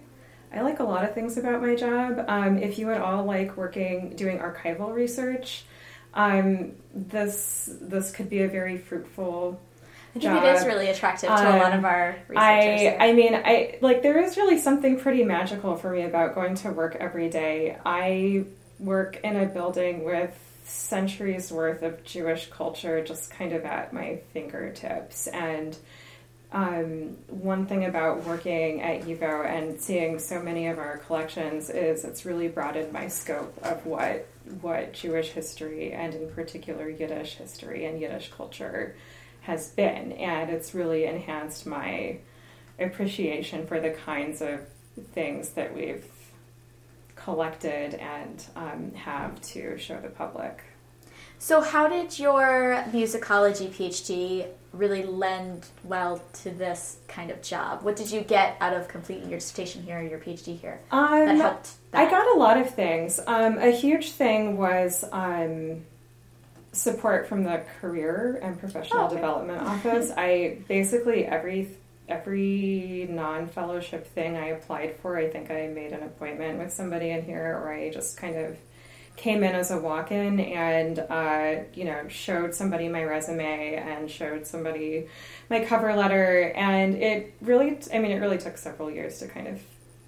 I 0.54 0.62
like 0.62 0.80
a 0.80 0.84
lot 0.84 1.04
of 1.04 1.14
things 1.14 1.38
about 1.38 1.62
my 1.62 1.76
job. 1.76 2.24
Um, 2.28 2.58
if 2.58 2.80
you 2.80 2.92
at 2.92 3.02
all 3.02 3.26
like 3.26 3.58
working, 3.58 4.16
doing 4.16 4.40
archival 4.40 4.94
research, 4.94 5.66
um, 6.14 6.74
this 6.94 7.70
this 7.82 8.12
could 8.12 8.30
be 8.30 8.42
a 8.42 8.48
very 8.48 8.78
fruitful. 8.78 9.60
I 10.16 10.20
think 10.20 10.34
job. 10.34 10.44
it 10.46 10.56
is 10.56 10.66
really 10.66 10.88
attractive 10.88 11.28
to 11.28 11.36
um, 11.36 11.56
a 11.56 11.58
lot 11.58 11.74
of 11.74 11.84
our 11.84 12.18
researchers. 12.30 12.38
I. 12.38 12.98
I 13.00 13.14
mean, 13.14 13.36
I 13.36 13.78
like 13.82 14.02
there 14.02 14.18
is 14.18 14.38
really 14.38 14.60
something 14.60 14.98
pretty 14.98 15.26
magical 15.26 15.76
for 15.76 15.92
me 15.92 16.04
about 16.04 16.36
going 16.36 16.56
to 16.56 16.72
work 16.72 16.96
every 16.96 17.30
day. 17.30 17.78
I 17.86 18.46
work 18.80 19.20
in 19.24 19.36
a 19.36 19.46
building 19.46 20.06
with 20.06 20.34
centuries 20.64 21.52
worth 21.52 21.84
of 21.84 22.04
Jewish 22.04 22.50
culture 22.50 23.04
just 23.04 23.30
kind 23.30 23.54
of 23.54 23.66
at 23.66 23.94
my 23.94 24.22
fingertips 24.34 25.28
and 25.28 25.78
um, 26.52 27.18
one 27.28 27.66
thing 27.66 27.86
about 27.86 28.24
working 28.24 28.82
at 28.82 29.02
YIVO 29.02 29.46
and 29.46 29.80
seeing 29.80 30.20
so 30.20 30.42
many 30.42 30.68
of 30.68 30.80
our 30.80 30.98
collections 31.00 31.70
is 31.70 32.06
it's 32.06 32.26
really 32.26 32.48
broadened 32.48 32.94
my 32.94 33.10
scope 33.10 33.54
of 33.64 33.86
what 33.86 34.28
what 34.62 34.94
Jewish 34.94 35.30
history 35.30 35.92
and 35.92 36.14
in 36.14 36.30
particular 36.32 36.88
Yiddish 36.90 37.36
history 37.36 37.86
and 37.86 38.00
Yiddish 38.00 38.32
culture 38.32 38.96
has 39.46 39.70
been, 39.70 40.12
and 40.14 40.50
it's 40.50 40.74
really 40.74 41.06
enhanced 41.06 41.68
my 41.68 42.18
appreciation 42.80 43.66
for 43.68 43.80
the 43.80 43.92
kinds 43.92 44.42
of 44.42 44.62
things 45.14 45.50
that 45.52 45.76
we've 45.76 46.06
collected 47.16 47.94
and 47.96 48.44
um, 48.56 48.92
have 48.94 49.40
to 49.42 49.78
show 49.78 50.00
the 50.02 50.10
public. 50.10 50.64
So, 51.38 51.62
how 51.62 51.88
did 51.88 52.18
your 52.18 52.84
musicology 52.92 53.70
PhD 53.70 54.48
really 54.74 55.04
lend 55.04 55.68
well 55.84 56.22
to 56.42 56.50
this 56.50 56.98
kind 57.08 57.30
of 57.30 57.42
job? 57.42 57.84
What 57.84 57.96
did 57.96 58.12
you 58.12 58.22
get 58.22 58.58
out 58.62 58.74
of 58.74 58.88
completing 58.88 59.30
your 59.30 59.40
dissertation 59.40 59.84
here 59.84 60.00
or 60.00 60.04
your 60.04 60.20
PhD 60.20 60.60
here 60.60 60.80
um, 60.92 61.26
that 61.26 61.36
helped? 61.36 61.72
That? 61.92 62.08
I 62.08 62.10
got 62.10 62.36
a 62.36 62.40
lot 62.40 62.58
of 62.58 62.74
things. 62.74 63.20
Um, 63.28 63.60
a 63.60 63.70
huge 63.70 64.12
thing 64.12 64.58
was 64.58 65.04
um, 65.12 65.84
support 66.76 67.28
from 67.28 67.44
the 67.44 67.64
Career 67.80 68.40
and 68.42 68.60
Professional 68.60 69.04
oh, 69.04 69.06
okay. 69.06 69.16
Development 69.16 69.62
Office. 69.68 70.12
I 70.16 70.60
basically 70.68 71.26
every 71.26 71.70
every 72.08 73.08
non 73.10 73.48
fellowship 73.48 74.08
thing 74.08 74.38
I 74.38 74.48
applied 74.48 74.96
for, 75.02 75.18
I 75.18 75.30
think 75.30 75.50
I 75.50 75.68
made 75.68 75.92
an 75.92 76.04
appointment 76.04 76.60
with 76.60 76.72
somebody 76.72 77.10
in 77.10 77.24
here, 77.24 77.60
or 77.60 77.74
I 77.74 77.90
just 77.90 78.18
kind 78.18 78.36
of 78.38 78.58
came 79.16 79.44
in 79.44 79.56
as 79.56 79.72
a 79.72 79.78
walk-in 79.78 80.40
and 80.40 81.00
uh, 81.00 81.64
you 81.74 81.86
know 81.86 82.08
showed 82.08 82.54
somebody 82.54 82.90
my 82.90 83.04
resume 83.04 83.76
and 83.76 84.12
showed 84.12 84.46
somebody 84.46 85.08
my 85.50 85.64
cover 85.64 85.96
letter 85.96 86.52
and 86.56 86.96
it 86.96 87.34
really 87.42 87.78
i 87.94 88.00
mean 88.00 88.12
it 88.12 88.20
really 88.20 88.38
took 88.38 88.58
several 88.58 88.92
years 88.92 89.20
to 89.20 89.28
kind 89.28 89.48
of 89.48 89.62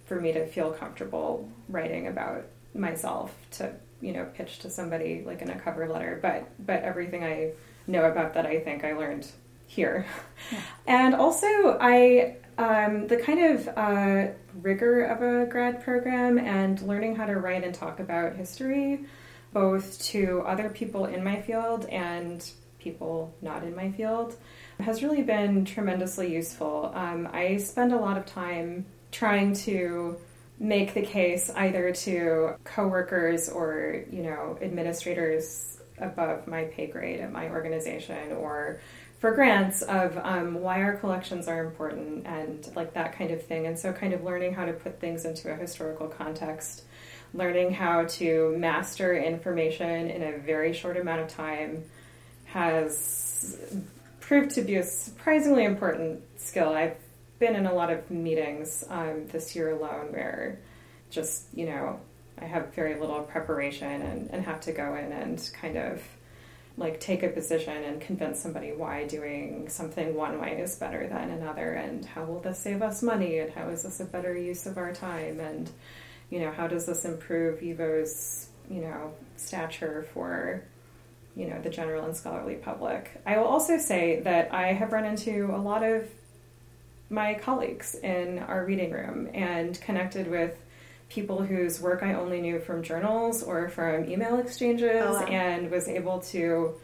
for 0.06 0.20
me 0.20 0.34
to 0.34 0.46
feel 0.48 0.72
comfortable 0.72 1.50
writing 1.70 2.08
about 2.08 2.44
myself 2.74 3.34
to 3.52 3.74
you 4.02 4.14
know 4.14 4.26
pitch 4.34 4.60
to 4.60 4.70
somebody 4.70 5.24
like 5.26 5.42
in 5.42 5.50
a 5.50 5.60
cover 5.60 5.88
letter 5.88 6.20
but 6.22 6.50
but 6.66 6.84
everything 6.84 7.24
i 7.24 7.52
know 7.88 8.06
about 8.06 8.34
that 8.34 8.46
i 8.46 8.60
think 8.60 8.84
i 8.84 8.94
learned 8.94 9.28
here 9.66 10.06
yeah. 10.52 10.62
and 10.88 11.16
also 11.16 11.78
i 11.82 12.36
um, 12.58 13.08
the 13.08 13.18
kind 13.18 13.40
of 13.40 13.68
uh, 13.78 14.28
rigor 14.62 15.04
of 15.04 15.22
a 15.22 15.50
grad 15.50 15.84
program 15.84 16.38
and 16.40 16.82
learning 16.82 17.16
how 17.16 17.26
to 17.26 17.36
write 17.36 17.64
and 17.64 17.74
talk 17.74 18.00
about 18.00 18.36
history, 18.36 19.06
both 19.54 20.02
to 20.06 20.44
other 20.46 20.70
people 20.70 21.06
in 21.06 21.24
my 21.24 21.42
field 21.42 21.86
and 21.86 22.50
people 22.80 23.34
not 23.42 23.64
in 23.64 23.76
my 23.76 23.92
field, 23.92 24.36
has 24.80 25.04
really 25.04 25.22
been 25.22 25.66
tremendously 25.66 26.34
useful. 26.34 26.92
Um, 26.96 27.30
I 27.32 27.58
spend 27.58 27.94
a 27.94 27.98
lot 27.98 28.18
of 28.18 28.26
time 28.26 28.86
trying 29.12 29.54
to 29.54 30.18
make 30.60 30.94
the 30.94 31.02
case 31.02 31.52
either 31.56 31.92
to 31.92 32.56
coworkers 32.64 33.50
or 33.50 34.04
you 34.12 34.24
know 34.24 34.58
administrators 34.62 35.80
above 36.00 36.48
my 36.48 36.66
pay 36.66 36.88
grade 36.88 37.20
at 37.20 37.32
my 37.32 37.50
organization 37.50 38.32
or 38.34 38.80
for 39.20 39.32
grants 39.32 39.82
of 39.82 40.18
um, 40.22 40.62
why 40.62 40.84
our 40.84 40.96
collections 40.96 41.48
are 41.48 41.66
important 41.66 42.26
and 42.28 42.70
like 42.76 42.94
that 42.94 43.14
kind 43.14 43.32
of 43.32 43.44
thing. 43.44 43.66
And 43.66 43.78
so, 43.78 43.92
kind 43.92 44.14
of 44.14 44.24
learning 44.24 44.54
how 44.54 44.66
to 44.66 44.74
put 44.74 45.00
things 45.00 45.26
into 45.26 45.52
a 45.52 45.56
historical 45.56 46.08
context, 46.08 46.84
learning 47.34 47.74
how 47.74 48.06
to 48.06 48.56
master 48.58 49.18
information 49.18 50.10
in 50.10 50.22
a 50.22 50.38
very 50.38 50.74
short 50.74 50.98
amount 50.98 51.22
of 51.22 51.30
time 51.30 51.84
has 52.46 53.58
proved 54.20 54.52
to 54.52 54.62
be 54.62 54.76
a 54.76 54.84
surprisingly 54.84 55.64
important 55.64 56.22
skill. 56.38 56.70
I've 56.70 56.98
been 57.40 57.56
in 57.56 57.66
a 57.66 57.74
lot 57.74 57.92
of 57.92 58.10
meetings 58.10 58.84
um, 58.90 59.28
this 59.28 59.56
year 59.56 59.72
alone 59.72 60.12
where 60.12 60.60
just, 61.10 61.46
you 61.54 61.66
know, 61.66 62.00
I 62.40 62.46
have 62.46 62.74
very 62.74 63.00
little 63.00 63.22
preparation 63.22 64.02
and, 64.02 64.30
and 64.32 64.46
have 64.46 64.62
to 64.62 64.72
go 64.72 64.96
in 64.96 65.12
and 65.12 65.50
kind 65.60 65.78
of 65.78 66.02
like 66.78 67.00
take 67.00 67.24
a 67.24 67.30
position 67.30 67.84
and 67.84 68.00
convince 68.00 68.40
somebody 68.40 68.72
why 68.72 69.06
doing 69.06 69.68
something 69.68 70.16
one 70.16 70.40
way 70.40 70.60
is 70.60 70.76
better 70.76 71.08
than 71.08 71.32
another 71.32 71.74
and 71.74 72.06
how 72.06 72.24
will 72.24 72.40
this 72.40 72.60
save 72.60 72.84
us 72.84 73.02
money 73.02 73.40
and 73.40 73.52
how 73.52 73.68
is 73.70 73.84
this 73.84 74.00
a 74.00 74.06
better 74.06 74.38
use 74.38 74.68
of 74.68 74.78
our 74.78 74.94
time 74.94 75.40
and 75.40 75.72
you 76.30 76.40
know 76.40 76.52
how 76.52 76.68
does 76.68 76.86
this 76.86 77.04
improve 77.04 77.62
YIVO's 77.62 78.50
you 78.70 78.82
know 78.82 79.12
stature 79.38 80.06
for 80.14 80.64
you 81.36 81.48
know 81.48 81.60
the 81.62 81.70
general 81.70 82.06
and 82.06 82.16
scholarly 82.16 82.56
public. 82.56 83.12
I 83.26 83.38
will 83.38 83.46
also 83.46 83.78
say 83.78 84.22
that 84.22 84.54
i 84.54 84.74
have 84.74 84.92
run 84.92 85.06
into 85.06 85.50
a 85.54 85.58
lot 85.58 85.84
of 85.84 86.08
my 87.10 87.36
colleagues 87.36 87.96
in 87.96 88.40
our 88.40 88.66
reading 88.66 88.92
room 88.92 89.30
and 89.34 89.80
connected 89.82 90.30
with 90.30 90.58
people 91.10 91.42
whose 91.42 91.80
work 91.80 92.04
I 92.04 92.14
only 92.14 92.42
knew 92.42 92.60
from 92.60 92.84
journals 92.84 93.44
or 93.44 93.70
from 93.70 94.10
email 94.10 94.40
exchanges, 94.40 95.06
oh, 95.06 95.14
wow. 95.14 95.26
and 95.26 95.72
was 95.72 95.88
able 95.88 96.20
to, 96.20 96.76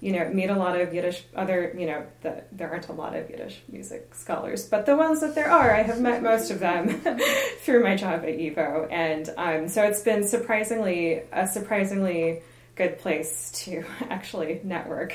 you 0.00 0.12
know, 0.12 0.28
meet 0.28 0.48
a 0.50 0.56
lot 0.56 0.80
of 0.80 0.94
Yiddish 0.94 1.24
other, 1.34 1.74
you 1.76 1.86
know, 1.86 2.06
the, 2.22 2.44
there 2.52 2.70
aren't 2.70 2.88
a 2.88 2.92
lot 2.92 3.16
of 3.16 3.28
Yiddish 3.28 3.62
music 3.68 4.14
scholars, 4.14 4.66
but 4.68 4.86
the 4.86 4.96
ones 4.96 5.20
that 5.20 5.34
there 5.34 5.50
are, 5.50 5.74
I 5.74 5.82
have 5.82 6.00
met 6.00 6.22
most 6.22 6.50
of 6.50 6.60
them 6.60 7.00
through 7.60 7.82
my 7.82 7.96
job 7.96 8.22
at 8.24 8.38
YIVO, 8.38 8.88
and 8.92 9.30
um, 9.36 9.68
so 9.68 9.82
it's 9.82 10.02
been 10.02 10.26
surprisingly 10.26 11.22
a 11.32 11.48
surprisingly 11.48 12.42
good 12.76 12.98
place 12.98 13.50
to 13.64 13.84
actually 14.10 14.60
network 14.62 15.14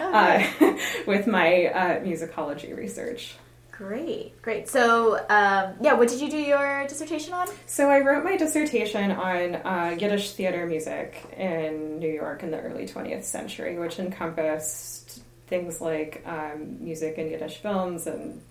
oh, 0.00 0.12
uh, 0.12 0.78
with 1.06 1.26
my 1.26 1.66
uh, 1.66 2.00
musicology 2.00 2.76
research. 2.76 3.34
Great, 3.78 4.42
great. 4.42 4.68
So, 4.68 5.18
um, 5.28 5.74
yeah, 5.80 5.92
what 5.92 6.08
did 6.08 6.20
you 6.20 6.28
do 6.28 6.36
your 6.36 6.84
dissertation 6.88 7.32
on? 7.32 7.46
So, 7.66 7.88
I 7.88 8.00
wrote 8.00 8.24
my 8.24 8.36
dissertation 8.36 9.12
on 9.12 9.54
uh, 9.54 9.96
Yiddish 9.96 10.32
theater 10.32 10.66
music 10.66 11.24
in 11.36 12.00
New 12.00 12.10
York 12.10 12.42
in 12.42 12.50
the 12.50 12.58
early 12.58 12.88
20th 12.88 13.22
century, 13.22 13.78
which 13.78 14.00
encompassed 14.00 15.22
things 15.46 15.80
like 15.80 16.24
um, 16.26 16.78
music 16.80 17.18
in 17.18 17.30
Yiddish 17.30 17.58
films 17.58 18.08
and 18.08 18.42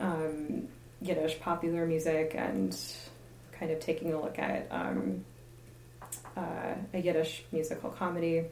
um, 0.00 0.68
Yiddish 1.00 1.40
popular 1.40 1.86
music, 1.86 2.34
and 2.36 2.78
kind 3.58 3.72
of 3.72 3.80
taking 3.80 4.12
a 4.12 4.20
look 4.20 4.38
at 4.38 4.68
um, 4.70 5.24
uh, 6.36 6.74
a 6.92 6.98
Yiddish 6.98 7.42
musical 7.52 7.88
comedy 7.88 8.44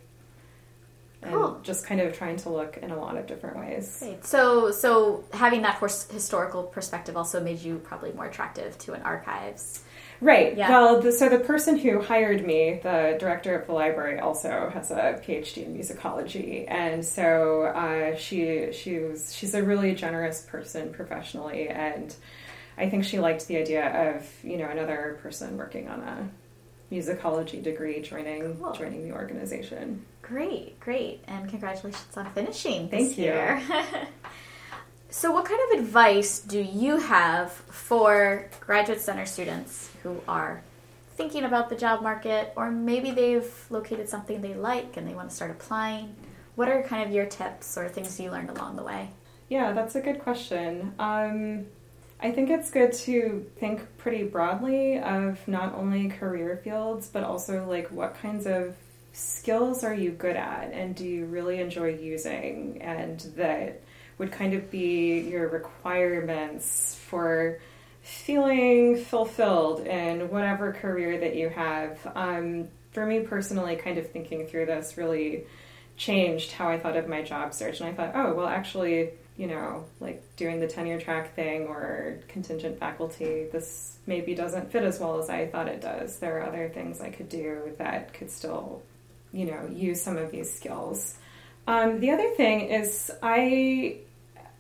and 1.24 1.34
cool. 1.34 1.60
just 1.62 1.86
kind 1.86 2.00
of 2.00 2.16
trying 2.16 2.36
to 2.36 2.50
look 2.50 2.76
in 2.78 2.90
a 2.90 2.96
lot 2.96 3.16
of 3.16 3.26
different 3.26 3.58
ways. 3.58 3.98
Great. 4.00 4.24
So, 4.24 4.70
so 4.70 5.24
having 5.32 5.62
that 5.62 5.80
historical 5.80 6.64
perspective 6.64 7.16
also 7.16 7.40
made 7.42 7.60
you 7.60 7.78
probably 7.78 8.12
more 8.12 8.26
attractive 8.26 8.76
to 8.78 8.92
an 8.92 9.02
archives. 9.02 9.82
Right. 10.20 10.56
Yeah. 10.56 10.70
Well, 10.70 11.00
the, 11.00 11.12
so 11.12 11.28
the 11.28 11.40
person 11.40 11.78
who 11.78 12.00
hired 12.00 12.46
me, 12.46 12.80
the 12.82 13.16
director 13.18 13.58
of 13.58 13.66
the 13.66 13.72
library, 13.72 14.20
also 14.20 14.70
has 14.72 14.90
a 14.90 15.20
PhD 15.24 15.66
in 15.66 15.76
musicology, 15.76 16.64
and 16.68 17.04
so 17.04 17.64
uh, 17.64 18.16
she 18.16 18.72
she 18.72 19.00
was 19.00 19.34
she's 19.34 19.54
a 19.54 19.62
really 19.62 19.94
generous 19.94 20.42
person 20.42 20.92
professionally, 20.92 21.68
and 21.68 22.14
I 22.78 22.88
think 22.88 23.04
she 23.04 23.18
liked 23.18 23.48
the 23.48 23.56
idea 23.56 24.16
of 24.16 24.26
you 24.42 24.56
know 24.56 24.68
another 24.68 25.18
person 25.20 25.56
working 25.58 25.88
on 25.88 26.00
a 26.00 26.28
musicology 26.90 27.62
degree 27.62 28.00
joining 28.00 28.56
cool. 28.56 28.72
joining 28.72 29.08
the 29.08 29.14
organization. 29.14 30.04
Great, 30.22 30.78
great, 30.80 31.22
and 31.26 31.48
congratulations 31.48 32.16
on 32.16 32.30
finishing. 32.32 32.88
Thank 32.88 33.18
you. 33.18 33.34
so, 35.10 35.32
what 35.32 35.44
kind 35.44 35.60
of 35.70 35.80
advice 35.80 36.40
do 36.40 36.60
you 36.60 36.96
have 36.96 37.52
for 37.52 38.48
graduate 38.60 39.00
center 39.00 39.26
students 39.26 39.90
who 40.02 40.20
are 40.26 40.62
thinking 41.16 41.44
about 41.44 41.68
the 41.68 41.76
job 41.76 42.02
market, 42.02 42.52
or 42.56 42.70
maybe 42.70 43.10
they've 43.10 43.66
located 43.70 44.08
something 44.08 44.40
they 44.40 44.54
like 44.54 44.96
and 44.96 45.06
they 45.06 45.14
want 45.14 45.30
to 45.30 45.36
start 45.36 45.50
applying? 45.50 46.14
What 46.54 46.68
are 46.68 46.82
kind 46.82 47.06
of 47.06 47.14
your 47.14 47.26
tips 47.26 47.76
or 47.76 47.88
things 47.88 48.18
you 48.18 48.30
learned 48.30 48.50
along 48.50 48.76
the 48.76 48.82
way? 48.82 49.10
Yeah, 49.48 49.72
that's 49.72 49.94
a 49.94 50.00
good 50.00 50.20
question. 50.20 50.94
Um, 50.98 51.66
I 52.24 52.30
think 52.30 52.48
it's 52.48 52.70
good 52.70 52.94
to 52.94 53.44
think 53.58 53.82
pretty 53.98 54.22
broadly 54.22 54.98
of 54.98 55.46
not 55.46 55.74
only 55.74 56.08
career 56.08 56.58
fields, 56.64 57.06
but 57.06 57.22
also 57.22 57.68
like 57.68 57.90
what 57.90 58.14
kinds 58.14 58.46
of 58.46 58.74
skills 59.12 59.84
are 59.84 59.92
you 59.92 60.10
good 60.10 60.34
at 60.34 60.72
and 60.72 60.96
do 60.96 61.04
you 61.04 61.26
really 61.26 61.60
enjoy 61.60 61.90
using, 61.90 62.80
and 62.80 63.20
that 63.36 63.82
would 64.16 64.32
kind 64.32 64.54
of 64.54 64.70
be 64.70 65.20
your 65.20 65.48
requirements 65.48 66.98
for 67.10 67.60
feeling 68.00 68.96
fulfilled 68.96 69.86
in 69.86 70.30
whatever 70.30 70.72
career 70.72 71.20
that 71.20 71.36
you 71.36 71.50
have. 71.50 71.98
Um, 72.14 72.68
for 72.92 73.04
me 73.04 73.20
personally, 73.20 73.76
kind 73.76 73.98
of 73.98 74.10
thinking 74.10 74.46
through 74.46 74.64
this 74.64 74.96
really 74.96 75.44
changed 75.98 76.52
how 76.52 76.70
I 76.70 76.78
thought 76.78 76.96
of 76.96 77.06
my 77.06 77.20
job 77.20 77.52
search. 77.52 77.80
And 77.80 77.90
I 77.90 77.92
thought, 77.92 78.12
oh, 78.14 78.32
well, 78.32 78.48
actually, 78.48 79.10
you 79.36 79.48
know, 79.48 79.84
like 80.00 80.22
doing 80.36 80.60
the 80.60 80.68
tenure 80.68 81.00
track 81.00 81.34
thing 81.34 81.66
or 81.66 82.20
contingent 82.28 82.78
faculty, 82.78 83.46
this 83.50 83.98
maybe 84.06 84.34
doesn't 84.34 84.70
fit 84.70 84.84
as 84.84 85.00
well 85.00 85.18
as 85.18 85.28
I 85.28 85.48
thought 85.48 85.66
it 85.68 85.80
does. 85.80 86.18
There 86.18 86.38
are 86.38 86.46
other 86.46 86.68
things 86.68 87.00
I 87.00 87.10
could 87.10 87.28
do 87.28 87.72
that 87.78 88.14
could 88.14 88.30
still, 88.30 88.82
you 89.32 89.46
know, 89.46 89.68
use 89.72 90.00
some 90.00 90.16
of 90.16 90.30
these 90.30 90.52
skills. 90.52 91.16
Um, 91.66 91.98
the 91.98 92.10
other 92.10 92.30
thing 92.36 92.68
is, 92.68 93.10
I 93.22 93.98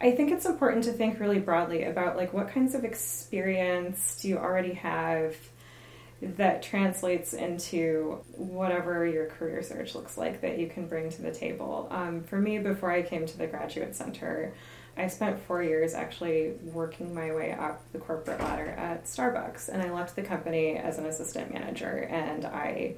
I 0.00 0.10
think 0.10 0.32
it's 0.32 0.44
important 0.44 0.84
to 0.84 0.92
think 0.92 1.20
really 1.20 1.38
broadly 1.38 1.84
about 1.84 2.16
like 2.16 2.32
what 2.32 2.48
kinds 2.48 2.74
of 2.74 2.84
experience 2.84 4.18
do 4.20 4.28
you 4.28 4.38
already 4.38 4.74
have 4.74 5.36
that 6.36 6.62
translates 6.62 7.32
into 7.32 8.20
whatever 8.32 9.06
your 9.06 9.26
career 9.26 9.62
search 9.62 9.94
looks 9.94 10.16
like 10.16 10.40
that 10.40 10.58
you 10.58 10.68
can 10.68 10.86
bring 10.86 11.10
to 11.10 11.22
the 11.22 11.30
table. 11.32 11.88
Um, 11.90 12.22
for 12.24 12.38
me, 12.38 12.58
before 12.58 12.90
I 12.90 13.02
came 13.02 13.26
to 13.26 13.38
the 13.38 13.46
Graduate 13.46 13.94
Center, 13.94 14.54
I 14.96 15.08
spent 15.08 15.40
four 15.40 15.62
years 15.62 15.94
actually 15.94 16.54
working 16.62 17.14
my 17.14 17.34
way 17.34 17.52
up 17.52 17.82
the 17.92 17.98
corporate 17.98 18.40
ladder 18.40 18.68
at 18.68 19.04
Starbucks, 19.04 19.68
and 19.68 19.82
I 19.82 19.90
left 19.90 20.14
the 20.14 20.22
company 20.22 20.76
as 20.76 20.98
an 20.98 21.06
assistant 21.06 21.52
manager, 21.52 22.08
and 22.10 22.44
I 22.44 22.94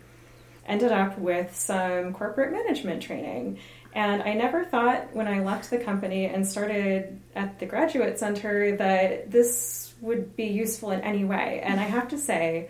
ended 0.67 0.93
up 0.93 1.19
with 1.19 1.57
some 1.57 2.13
corporate 2.13 2.53
management 2.53 3.03
training. 3.03 3.59
And 3.95 4.23
I 4.23 4.35
never 4.35 4.65
thought 4.65 5.15
when 5.15 5.27
I 5.27 5.41
left 5.41 5.71
the 5.71 5.79
company 5.79 6.27
and 6.27 6.47
started 6.47 7.19
at 7.35 7.59
the 7.59 7.67
Graduate 7.67 8.19
Center 8.19 8.77
that 8.77 9.31
this 9.31 9.95
would 10.01 10.37
be 10.37 10.47
useful 10.47 10.91
in 10.91 11.01
any 11.01 11.25
way. 11.25 11.63
And 11.65 11.81
I 11.81 11.85
have 11.85 12.09
to 12.09 12.19
say, 12.19 12.69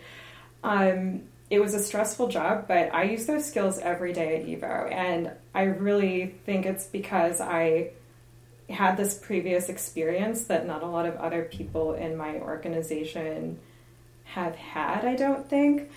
um, 0.63 1.23
it 1.49 1.61
was 1.61 1.75
a 1.75 1.79
stressful 1.79 2.29
job, 2.29 2.67
but 2.67 2.93
I 2.95 3.05
use 3.05 3.27
those 3.27 3.45
skills 3.45 3.79
every 3.79 4.13
day 4.13 4.37
at 4.37 4.47
YIVO. 4.47 4.93
And 4.93 5.31
I 5.55 5.65
really 5.65 6.35
think 6.45 6.67
it's 6.67 6.87
because 6.87 7.41
I 7.41 7.91
had 8.69 8.97
this 8.97 9.17
previous 9.17 9.69
experience 9.69 10.45
that 10.45 10.67
not 10.67 10.83
a 10.83 10.87
lot 10.87 11.07
of 11.07 11.15
other 11.17 11.45
people 11.45 11.95
in 11.95 12.17
my 12.17 12.37
organization 12.37 13.61
have 14.25 14.57
had, 14.57 15.05
I 15.05 15.15
don't 15.15 15.49
think 15.49 15.89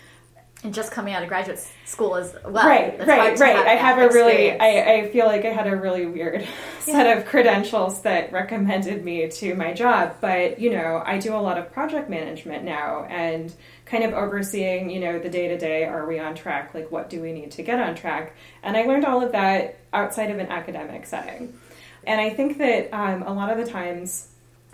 and 0.64 0.74
just 0.74 0.92
coming 0.92 1.14
out 1.14 1.24
of 1.24 1.30
graduate 1.30 1.66
school 1.86 2.16
as 2.16 2.36
well. 2.44 2.68
Right, 2.68 3.00
right, 3.00 3.40
right. 3.40 3.56
Have 3.56 3.66
I 3.66 3.76
have 3.76 3.98
a 3.98 4.06
experience. 4.06 4.60
really, 4.60 4.60
I, 4.60 4.94
I 4.96 5.10
feel 5.10 5.26
like 5.26 5.46
I 5.46 5.50
had 5.50 5.68
a 5.68 5.76
really 5.76 6.06
weird 6.06 6.42
yeah. 6.88 6.94
set 6.94 7.18
of 7.18 7.26
credentials 7.26 8.02
that 8.02 8.34
recommended 8.34 9.06
me 9.06 9.30
to 9.30 9.56
my 9.56 9.74
job. 9.74 10.18
But, 10.20 10.60
you 10.60 10.72
know, 10.72 11.02
I 11.06 11.18
do 11.18 11.34
a 11.34 11.40
lot 11.40 11.58
of 11.58 11.72
project 11.72 12.10
management 12.10 12.66
now 12.66 13.06
and 13.06 13.54
kind 13.86 14.04
of 14.04 14.14
overseeing, 14.14 14.90
you 14.90 15.00
know, 15.00 15.18
the 15.18 15.30
day 15.30 15.48
to 15.48 15.58
day 15.58 15.86
are 15.86 16.06
we 16.06 16.20
on 16.20 16.36
track? 16.36 16.74
Like, 16.74 16.92
what 16.92 17.10
do 17.10 17.22
we 17.22 17.32
need 17.32 17.52
to 17.52 17.64
get 17.64 17.80
on 17.80 17.96
track? 17.96 18.36
And 18.62 18.76
I 18.76 18.84
learned 18.84 19.06
all 19.06 19.24
of 19.24 19.32
that 19.32 19.80
outside 19.94 20.30
of 20.30 20.40
an 20.40 20.48
academic 20.48 21.06
setting. 21.06 21.58
And 22.06 22.20
I 22.20 22.32
think 22.32 22.58
that 22.58 22.94
um, 22.94 23.24
a 23.24 23.34
lot 23.34 23.50
of 23.50 23.66
the 23.66 23.72
times, 23.72 24.28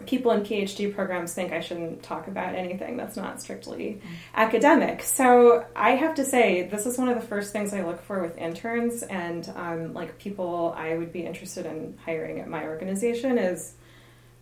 people 0.06 0.32
in 0.32 0.42
PhD 0.42 0.94
programs 0.94 1.34
think 1.34 1.54
I 1.54 1.62
shouldn't 1.62 2.04
talk 2.04 2.28
about 2.28 2.54
anything 2.54 2.98
that's 2.98 3.16
not 3.16 3.42
strictly 3.42 4.02
mm. 4.04 4.10
academic. 4.34 5.02
So 5.02 5.66
I 5.76 5.92
have 5.92 6.16
to 6.16 6.26
say, 6.26 6.64
this 6.64 6.86
is 6.86 6.98
one 6.98 7.08
of 7.08 7.16
the 7.16 7.26
first 7.26 7.54
things 7.54 7.74
I 7.74 7.84
look 7.84 8.02
for 8.04 8.22
with 8.22 8.38
interns 8.38 9.04
and 9.04 9.50
um, 9.56 9.94
like 9.94 10.18
people 10.20 10.76
I 10.78 10.98
would 10.98 11.14
be 11.14 11.26
interested 11.26 11.66
in 11.66 11.98
hiring 12.04 12.40
at 12.40 12.50
my 12.50 12.66
organization 12.66 13.38
is 13.38 13.74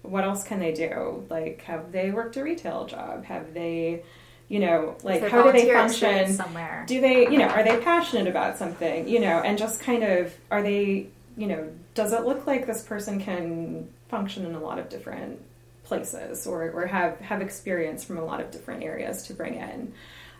what 0.01 0.23
else 0.23 0.43
can 0.43 0.59
they 0.59 0.73
do? 0.73 1.25
Like, 1.29 1.61
have 1.61 1.91
they 1.91 2.11
worked 2.11 2.35
a 2.35 2.43
retail 2.43 2.85
job? 2.85 3.23
Have 3.25 3.53
they 3.53 4.03
you 4.49 4.59
know, 4.59 4.95
like 5.03 5.27
how 5.29 5.43
do 5.43 5.51
they 5.51 5.71
function 5.71 6.33
somewhere? 6.33 6.83
Do 6.87 6.99
they, 7.01 7.29
you 7.29 7.37
know, 7.37 7.47
are 7.47 7.63
they 7.63 7.77
passionate 7.77 8.27
about 8.27 8.57
something? 8.57 9.07
You 9.07 9.19
know, 9.19 9.39
and 9.39 9.57
just 9.57 9.79
kind 9.79 10.03
of 10.03 10.33
are 10.51 10.61
they, 10.61 11.07
you 11.37 11.47
know, 11.47 11.71
does 11.95 12.13
it 12.13 12.23
look 12.25 12.45
like 12.45 12.67
this 12.67 12.83
person 12.83 13.19
can 13.19 13.87
function 14.09 14.45
in 14.45 14.55
a 14.55 14.59
lot 14.59 14.79
of 14.79 14.89
different 14.89 15.41
places 15.83 16.47
or, 16.47 16.71
or 16.71 16.85
have, 16.87 17.19
have 17.19 17.41
experience 17.41 18.03
from 18.03 18.17
a 18.17 18.23
lot 18.23 18.39
of 18.39 18.51
different 18.51 18.83
areas 18.83 19.23
to 19.27 19.33
bring 19.33 19.55
in. 19.55 19.93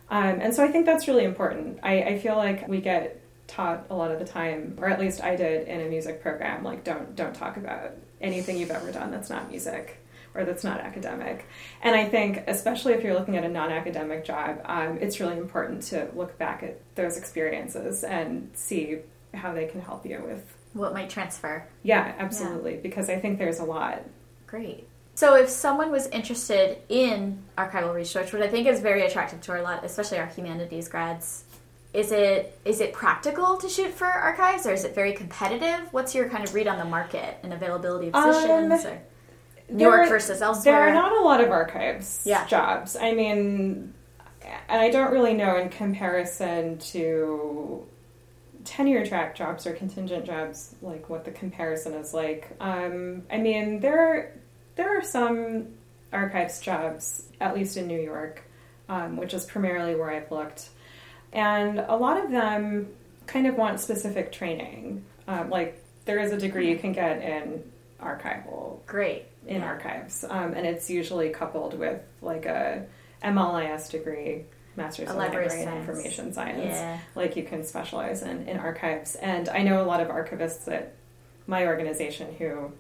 Um, 0.10 0.39
and 0.41 0.54
so 0.54 0.63
I 0.63 0.67
think 0.67 0.86
that's 0.86 1.08
really 1.08 1.23
important. 1.23 1.80
I, 1.84 2.04
I 2.04 2.19
feel 2.19 2.36
like 2.36 2.67
we 2.67 2.82
get 2.82 3.21
taught 3.47 3.86
a 3.89 3.95
lot 3.95 4.12
of 4.12 4.19
the 4.19 4.26
time, 4.26 4.78
or 4.80 4.89
at 4.89 4.99
least 4.99 5.23
I 5.23 5.36
did 5.36 5.67
in 5.67 5.82
a 5.82 5.89
music 5.89 6.21
program, 6.21 6.63
like 6.63 6.84
don't 6.84 7.15
don't 7.15 7.36
talk 7.36 7.58
about 7.58 7.91
anything 8.21 8.58
you've 8.58 8.71
ever 8.71 8.91
done 8.91 9.12
that's 9.12 9.30
not 9.30 9.49
music 9.49 9.97
or 10.34 10.43
that's 10.45 10.63
not 10.63 10.80
academic. 10.80 11.45
And 11.82 11.95
I 11.95 12.08
think, 12.10 12.43
especially 12.47 12.93
if 12.93 13.04
you're 13.04 13.13
looking 13.13 13.38
at 13.38 13.43
a 13.43 13.49
non-academic 13.49 14.26
job, 14.26 14.62
um, 14.65 14.97
it's 14.99 15.19
really 15.19 15.38
important 15.38 15.84
to 15.84 16.10
look 16.15 16.38
back 16.39 16.63
at 16.63 16.80
those 16.95 17.17
experiences 17.17 18.04
and 18.04 18.49
see 18.54 18.99
how 19.34 19.54
they 19.54 19.67
can 19.67 19.82
help 19.82 20.06
you 20.06 20.23
with 20.26 20.43
what 20.73 20.93
might 20.93 21.09
transfer. 21.09 21.67
Yeah, 21.83 22.13
absolutely. 22.17 22.75
Yeah. 22.75 22.81
Because 22.81 23.09
I 23.09 23.19
think 23.19 23.39
there's 23.39 23.59
a 23.59 23.63
lot. 23.63 24.03
Great. 24.47 24.88
So, 25.15 25.36
if 25.36 25.49
someone 25.49 25.91
was 25.91 26.07
interested 26.07 26.79
in 26.89 27.43
archival 27.57 27.93
research, 27.93 28.33
which 28.33 28.41
I 28.41 28.47
think 28.47 28.67
is 28.67 28.79
very 28.79 29.05
attractive 29.05 29.41
to 29.41 29.51
our 29.51 29.62
lot, 29.62 29.86
especially 29.86 30.17
our 30.17 30.25
humanities 30.25 30.88
grads, 30.88 31.43
is 31.93 32.12
it 32.12 32.59
is 32.65 32.81
it 32.81 32.93
practical 32.93 33.57
to 33.57 33.69
shoot 33.69 33.93
for 33.93 34.07
archives, 34.07 34.65
or 34.65 34.73
is 34.73 34.83
it 34.83 34.95
very 34.95 35.13
competitive? 35.13 35.91
What's 35.91 36.15
your 36.15 36.29
kind 36.29 36.43
of 36.43 36.53
read 36.55 36.67
on 36.67 36.79
the 36.79 36.86
market 36.86 37.38
and 37.43 37.53
availability 37.53 38.07
of 38.07 38.13
positions? 38.13 38.86
Um, 38.86 38.97
New 39.69 39.83
York 39.83 40.09
versus 40.09 40.41
elsewhere. 40.41 40.75
There 40.75 40.89
are 40.89 40.93
not 40.93 41.12
a 41.13 41.23
lot 41.23 41.41
of 41.41 41.51
archives 41.51 42.23
yeah. 42.25 42.45
jobs. 42.47 42.95
I 42.95 43.13
mean, 43.13 43.93
and 44.67 44.81
I 44.81 44.89
don't 44.89 45.12
really 45.12 45.33
know 45.33 45.57
in 45.57 45.69
comparison 45.69 46.79
to 46.79 47.86
tenure 48.65 49.06
track 49.06 49.36
jobs 49.36 49.65
or 49.65 49.73
contingent 49.73 50.26
jobs, 50.26 50.76
like 50.82 51.10
what 51.10 51.26
the 51.26 51.32
comparison 51.32 51.93
is 51.93 52.13
like. 52.13 52.49
Um, 52.60 53.23
I 53.32 53.38
mean, 53.38 53.80
there 53.80 54.34
there 54.76 54.97
are 54.97 55.04
some 55.04 55.67
archives 56.12 56.60
jobs, 56.60 57.28
at 57.39 57.56
least 57.56 57.78
in 57.78 57.88
New 57.88 57.99
York, 57.99 58.43
um, 58.89 59.17
which 59.17 59.34
is 59.34 59.45
primarily 59.45 59.95
where 59.95 60.12
I've 60.12 60.32
looked, 60.32 60.69
and 61.32 61.80
a 61.80 61.95
lot 61.95 62.23
of 62.23 62.32
them 62.32 62.88
kind 63.26 63.47
of 63.47 63.56
want 63.56 63.80
specific 63.80 64.32
training. 64.32 65.06
Um, 65.28 65.49
like 65.49 65.84
there 66.06 66.19
is 66.19 66.32
a 66.32 66.38
degree 66.38 66.69
you 66.69 66.78
can 66.78 66.91
get 66.91 67.21
in 67.21 67.63
archival. 68.02 68.86
Great. 68.86 69.26
In 69.45 69.58
yeah. 69.58 69.67
archives, 69.67 70.23
um, 70.30 70.54
and 70.54 70.65
it's 70.65 70.89
usually 70.89 71.30
coupled 71.30 71.78
with 71.78 72.02
like 72.21 72.45
a 72.45 72.86
MLIS 73.23 73.91
degree, 73.91 74.45
Master's 74.75 75.09
in 75.09 75.17
Library 75.17 75.63
and 75.63 75.79
Information 75.79 76.33
Science. 76.33 76.65
Yeah. 76.65 76.99
Like 77.15 77.36
you 77.36 77.43
can 77.43 77.63
specialize 77.63 78.23
in, 78.23 78.47
in 78.47 78.57
archives. 78.57 79.15
And 79.15 79.49
I 79.49 79.63
know 79.63 79.83
a 79.83 79.86
lot 79.86 80.01
of 80.01 80.07
archivists 80.07 80.67
at 80.71 80.93
my 81.47 81.67
organization 81.67 82.33
who 82.36 82.71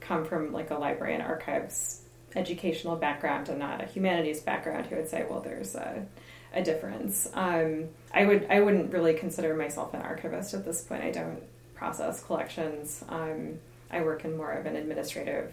come 0.00 0.24
from 0.24 0.52
like 0.52 0.70
a 0.70 0.76
library 0.76 1.14
and 1.14 1.22
archives 1.22 2.02
educational 2.34 2.96
background 2.96 3.48
and 3.48 3.58
not 3.58 3.82
a 3.82 3.86
humanities 3.86 4.40
background 4.40 4.86
who 4.86 4.96
would 4.96 5.08
say, 5.08 5.26
well, 5.28 5.40
there's 5.40 5.74
a, 5.74 6.06
a 6.54 6.62
difference. 6.62 7.28
Um, 7.34 7.88
I 8.12 8.24
would 8.24 8.46
I 8.50 8.60
wouldn't 8.60 8.92
really 8.92 9.14
consider 9.14 9.54
myself 9.54 9.94
an 9.94 10.02
archivist 10.02 10.54
at 10.54 10.64
this 10.64 10.82
point. 10.82 11.02
I 11.02 11.10
don't 11.10 11.42
process 11.74 12.22
collections. 12.22 13.04
Um, 13.08 13.58
I 13.90 14.02
work 14.02 14.24
in 14.24 14.36
more 14.36 14.52
of 14.52 14.66
an 14.66 14.76
administrative 14.76 15.50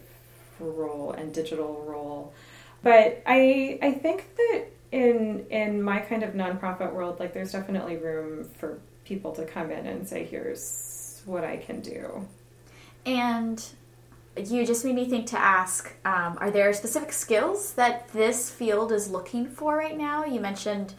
role 0.60 1.12
and 1.12 1.34
digital 1.34 1.84
role. 1.88 2.34
But 2.82 3.24
I 3.26 3.80
I 3.82 3.92
think 3.94 4.36
that 4.36 4.66
in 4.92 5.46
in 5.50 5.82
my 5.82 6.00
kind 6.00 6.24
of 6.24 6.34
nonprofit 6.34 6.94
world, 6.94 7.20
like 7.20 7.34
there's 7.34 7.52
definitely 7.52 7.98
room 7.98 8.50
for 8.58 8.80
people 9.06 9.32
to 9.34 9.46
come 9.46 9.72
in 9.72 9.88
and 9.88 10.08
say, 10.08 10.26
here's 10.26 11.22
what 11.26 11.44
I 11.44 11.58
can 11.58 11.82
do. 11.82 12.28
And 13.06 13.64
you 14.38 14.66
just 14.66 14.86
made 14.86 14.96
me 14.96 15.10
think 15.10 15.28
to 15.28 15.40
ask 15.40 15.94
um, 16.06 16.38
are 16.40 16.52
there 16.52 16.72
specific 16.74 17.12
skills 17.12 17.74
that 17.74 18.08
this 18.10 18.50
field 18.50 18.92
is 18.92 19.10
looking 19.10 19.46
for 19.46 19.76
right 19.76 19.98
now 19.98 20.24
you 20.24 20.40
mentioned 20.40 20.94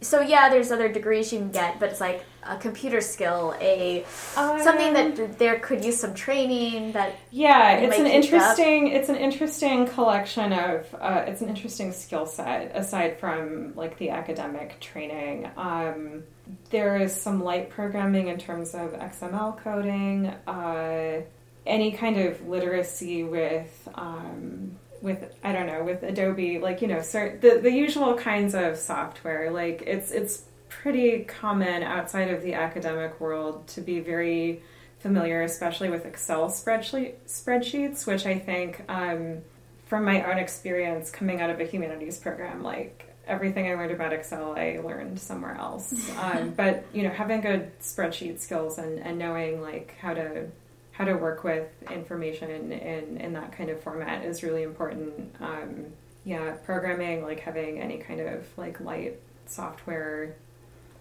so 0.00 0.20
yeah 0.20 0.48
there's 0.48 0.70
other 0.70 0.88
degrees 0.88 1.32
you 1.32 1.38
can 1.38 1.50
get 1.50 1.78
but 1.78 1.90
it's 1.90 2.00
like 2.00 2.24
a 2.48 2.56
computer 2.56 3.00
skill 3.00 3.54
a 3.60 4.04
um, 4.36 4.60
something 4.62 4.92
that 4.92 5.38
there 5.38 5.58
could 5.58 5.84
use 5.84 5.98
some 5.98 6.14
training 6.14 6.92
that 6.92 7.14
yeah 7.30 7.72
it's 7.72 7.98
an 7.98 8.06
interesting 8.06 8.88
it's 8.88 9.08
an 9.08 9.16
interesting 9.16 9.86
collection 9.86 10.52
of 10.52 10.94
uh, 11.00 11.24
it's 11.26 11.40
an 11.40 11.48
interesting 11.48 11.92
skill 11.92 12.26
set 12.26 12.74
aside 12.74 13.18
from 13.18 13.74
like 13.74 13.98
the 13.98 14.10
academic 14.10 14.78
training 14.80 15.48
um, 15.56 16.22
there 16.70 16.96
is 16.96 17.14
some 17.14 17.42
light 17.42 17.70
programming 17.70 18.28
in 18.28 18.38
terms 18.38 18.74
of 18.74 18.92
xml 18.92 19.56
coding 19.58 20.26
uh, 20.46 21.20
any 21.66 21.92
kind 21.92 22.18
of 22.18 22.46
literacy 22.46 23.24
with 23.24 23.88
um, 23.94 24.76
with 25.02 25.34
I 25.44 25.52
don't 25.52 25.66
know 25.66 25.84
with 25.84 26.02
Adobe, 26.02 26.58
like 26.58 26.82
you 26.82 26.88
know, 26.88 27.02
certain, 27.02 27.40
the 27.40 27.60
the 27.60 27.70
usual 27.70 28.14
kinds 28.14 28.54
of 28.54 28.76
software. 28.76 29.50
Like 29.50 29.82
it's 29.86 30.10
it's 30.10 30.44
pretty 30.68 31.24
common 31.24 31.82
outside 31.82 32.30
of 32.30 32.42
the 32.42 32.54
academic 32.54 33.20
world 33.20 33.66
to 33.68 33.80
be 33.80 34.00
very 34.00 34.62
familiar, 34.98 35.42
especially 35.42 35.88
with 35.88 36.06
Excel 36.06 36.48
spreadsheet 36.48 37.14
spreadsheets, 37.26 38.06
which 38.06 38.26
I 38.26 38.38
think 38.38 38.82
um, 38.88 39.38
from 39.86 40.04
my 40.04 40.22
own 40.30 40.38
experience 40.38 41.10
coming 41.10 41.40
out 41.40 41.50
of 41.50 41.60
a 41.60 41.64
humanities 41.64 42.18
program, 42.18 42.62
like 42.62 43.14
everything 43.26 43.70
I 43.70 43.74
learned 43.74 43.92
about 43.92 44.12
Excel, 44.12 44.52
I 44.56 44.80
learned 44.84 45.20
somewhere 45.20 45.56
else. 45.56 45.94
Um, 46.16 46.50
but 46.56 46.84
you 46.92 47.02
know, 47.02 47.10
having 47.10 47.40
good 47.40 47.78
spreadsheet 47.80 48.40
skills 48.40 48.78
and, 48.78 48.98
and 48.98 49.18
knowing 49.18 49.60
like 49.60 49.94
how 50.00 50.14
to 50.14 50.46
how 50.92 51.04
to 51.04 51.14
work 51.14 51.44
with 51.44 51.68
information 51.90 52.72
in 52.72 53.18
in 53.18 53.32
that 53.34 53.52
kind 53.52 53.68
of 53.70 53.80
format 53.82 54.24
is 54.24 54.42
really 54.42 54.62
important. 54.62 55.36
Um, 55.40 55.86
yeah, 56.24 56.52
programming, 56.64 57.22
like 57.22 57.40
having 57.40 57.80
any 57.80 57.98
kind 57.98 58.20
of 58.20 58.46
like 58.56 58.80
light 58.80 59.20
software 59.44 60.34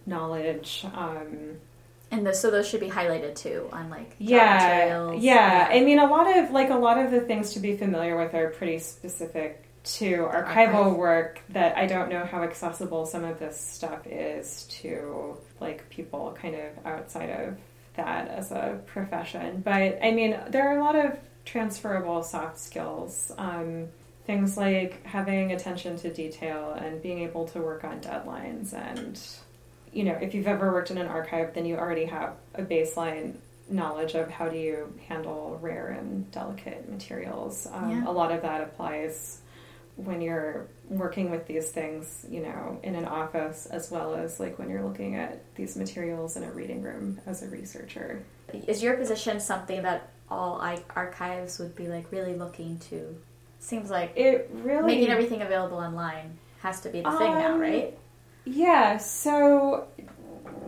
knowledge. 0.06 0.86
Um, 0.94 1.58
and 2.12 2.26
the, 2.26 2.34
so 2.34 2.52
those 2.52 2.68
should 2.68 2.80
be 2.80 2.90
highlighted 2.90 3.36
too 3.36 3.68
on 3.74 3.90
like 3.90 4.16
yeah, 4.20 5.12
yeah, 5.12 5.14
yeah. 5.14 5.68
I 5.70 5.82
mean, 5.82 6.00
a 6.00 6.08
lot 6.08 6.38
of 6.38 6.52
like 6.52 6.70
a 6.70 6.76
lot 6.76 6.98
of 6.98 7.12
the 7.12 7.22
things 7.22 7.54
to 7.54 7.60
be 7.60 7.76
familiar 7.76 8.18
with 8.18 8.34
are 8.34 8.50
pretty 8.50 8.80
specific 8.80 9.66
to 9.84 10.28
archival 10.32 10.76
Archive. 10.76 10.96
work 10.96 11.42
that 11.50 11.78
I 11.78 11.86
don't 11.86 12.10
know 12.10 12.26
how 12.26 12.44
accessible 12.44 13.06
some 13.06 13.24
of 13.24 13.40
this 13.40 13.60
stuff 13.60 14.06
is 14.08 14.66
to 14.82 15.38
like 15.60 15.90
people 15.90 16.36
kind 16.40 16.56
of 16.56 16.86
outside 16.86 17.30
of 17.30 17.58
that 17.96 18.28
as 18.28 18.52
a 18.52 18.80
profession. 18.88 19.62
But 19.62 20.00
I 20.04 20.12
mean, 20.12 20.40
there 20.50 20.70
are 20.70 20.78
a 20.78 20.84
lot 20.84 20.96
of 20.96 21.18
transferable 21.46 22.24
soft 22.24 22.60
skills. 22.60 23.32
Um, 23.38 23.90
things 24.26 24.58
like 24.58 25.06
having 25.06 25.52
attention 25.52 25.98
to 25.98 26.12
detail 26.12 26.72
and 26.72 27.02
being 27.02 27.20
able 27.20 27.48
to 27.50 27.62
work 27.62 27.84
on 27.84 28.00
deadlines 28.00 28.74
and 28.74 29.22
you 29.96 30.04
know 30.04 30.14
if 30.22 30.34
you've 30.34 30.48
ever 30.48 30.72
worked 30.72 30.92
in 30.92 30.98
an 30.98 31.08
archive 31.08 31.54
then 31.54 31.66
you 31.66 31.76
already 31.76 32.06
have 32.06 32.34
a 32.54 32.62
baseline 32.62 33.34
knowledge 33.68 34.14
of 34.14 34.30
how 34.30 34.48
do 34.48 34.58
you 34.58 34.94
handle 35.08 35.58
rare 35.62 35.88
and 35.88 36.30
delicate 36.32 36.88
materials 36.90 37.68
um, 37.72 37.90
yeah. 37.90 38.08
a 38.08 38.12
lot 38.12 38.32
of 38.32 38.42
that 38.44 38.62
applies 38.62 39.42
when 39.98 40.22
you're 40.22 40.68
working 40.90 41.32
with 41.32 41.48
these 41.48 41.72
things, 41.72 42.26
you 42.30 42.42
know, 42.42 42.80
in 42.84 42.96
an 42.96 43.06
office 43.06 43.66
as 43.66 43.90
well 43.90 44.14
as 44.14 44.40
like 44.40 44.60
when 44.60 44.70
you're 44.70 44.84
looking 44.84 45.16
at 45.16 45.44
these 45.56 45.78
materials 45.78 46.36
in 46.36 46.44
a 46.44 46.52
reading 46.52 46.82
room 46.82 47.20
as 47.26 47.44
a 47.44 47.48
researcher. 47.48 48.24
Is 48.68 48.84
your 48.84 48.98
position 48.98 49.40
something 49.40 49.84
that 49.84 50.10
all 50.30 50.62
archives 50.96 51.60
would 51.60 51.76
be 51.76 51.88
like 51.88 52.12
really 52.12 52.36
looking 52.36 52.78
to? 52.90 53.16
Seems 53.60 53.90
like 53.90 54.14
it 54.16 54.50
really 54.54 54.96
making 54.96 55.10
everything 55.10 55.42
available 55.42 55.78
online 55.78 56.38
has 56.60 56.82
to 56.82 56.90
be 56.90 57.02
the 57.02 57.12
thing 57.12 57.32
um, 57.32 57.40
now, 57.40 57.58
right? 57.58 57.98
Yeah. 58.46 58.98
So 58.98 59.88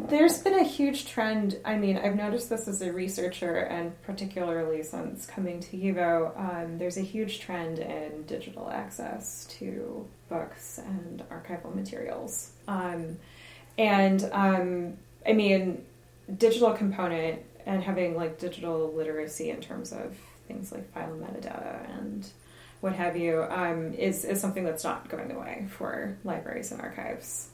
there's 0.07 0.39
been 0.39 0.55
a 0.57 0.63
huge 0.63 1.07
trend. 1.07 1.59
I 1.65 1.77
mean, 1.77 1.97
I've 1.97 2.15
noticed 2.15 2.49
this 2.49 2.67
as 2.67 2.81
a 2.81 2.91
researcher, 2.91 3.57
and 3.57 3.99
particularly 4.03 4.83
since 4.83 5.25
coming 5.25 5.59
to 5.61 5.77
YIVO, 5.77 6.39
um, 6.39 6.77
there's 6.77 6.97
a 6.97 7.01
huge 7.01 7.39
trend 7.39 7.79
in 7.79 8.23
digital 8.23 8.69
access 8.69 9.45
to 9.59 10.07
books 10.29 10.79
and 10.79 11.23
archival 11.29 11.73
materials. 11.73 12.51
Um, 12.67 13.17
and 13.77 14.27
um, 14.31 14.97
I 15.25 15.33
mean, 15.33 15.85
digital 16.37 16.73
component 16.73 17.41
and 17.65 17.83
having 17.83 18.15
like 18.15 18.39
digital 18.39 18.93
literacy 18.93 19.49
in 19.49 19.61
terms 19.61 19.91
of 19.91 20.15
things 20.47 20.71
like 20.71 20.91
file 20.93 21.09
metadata 21.09 21.99
and 21.99 22.25
what 22.79 22.93
have 22.93 23.17
you 23.17 23.45
um, 23.49 23.93
is, 23.93 24.23
is 24.23 24.39
something 24.39 24.63
that's 24.63 24.83
not 24.83 25.09
going 25.09 25.31
away 25.31 25.67
for 25.69 26.17
libraries 26.23 26.71
and 26.71 26.79
archives. 26.79 27.49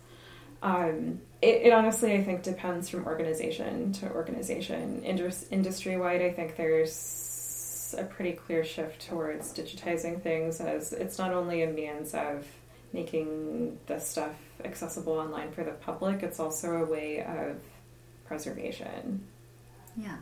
Um, 0.63 1.19
it, 1.41 1.63
it, 1.63 1.73
honestly, 1.73 2.13
I 2.13 2.23
think, 2.23 2.41
depends 2.41 2.89
from 2.89 3.05
organization 3.05 3.91
to 3.93 4.09
organization. 4.11 5.03
Industry 5.03 5.97
wide, 5.97 6.21
I 6.21 6.31
think 6.31 6.55
there's 6.55 7.93
a 7.97 8.05
pretty 8.05 8.31
clear 8.31 8.63
shift 8.63 9.07
towards 9.07 9.53
digitizing 9.53 10.21
things 10.21 10.61
as 10.61 10.93
it's 10.93 11.19
not 11.19 11.33
only 11.33 11.61
a 11.61 11.67
means 11.67 12.15
of 12.15 12.47
making 12.93 13.77
the 13.87 13.99
stuff 13.99 14.33
accessible 14.63 15.13
online 15.13 15.51
for 15.51 15.63
the 15.63 15.71
public, 15.71 16.23
it's 16.23 16.39
also 16.39 16.77
a 16.77 16.85
way 16.85 17.21
of 17.21 17.57
preservation. 18.25 19.21
Yeah. 19.97 20.15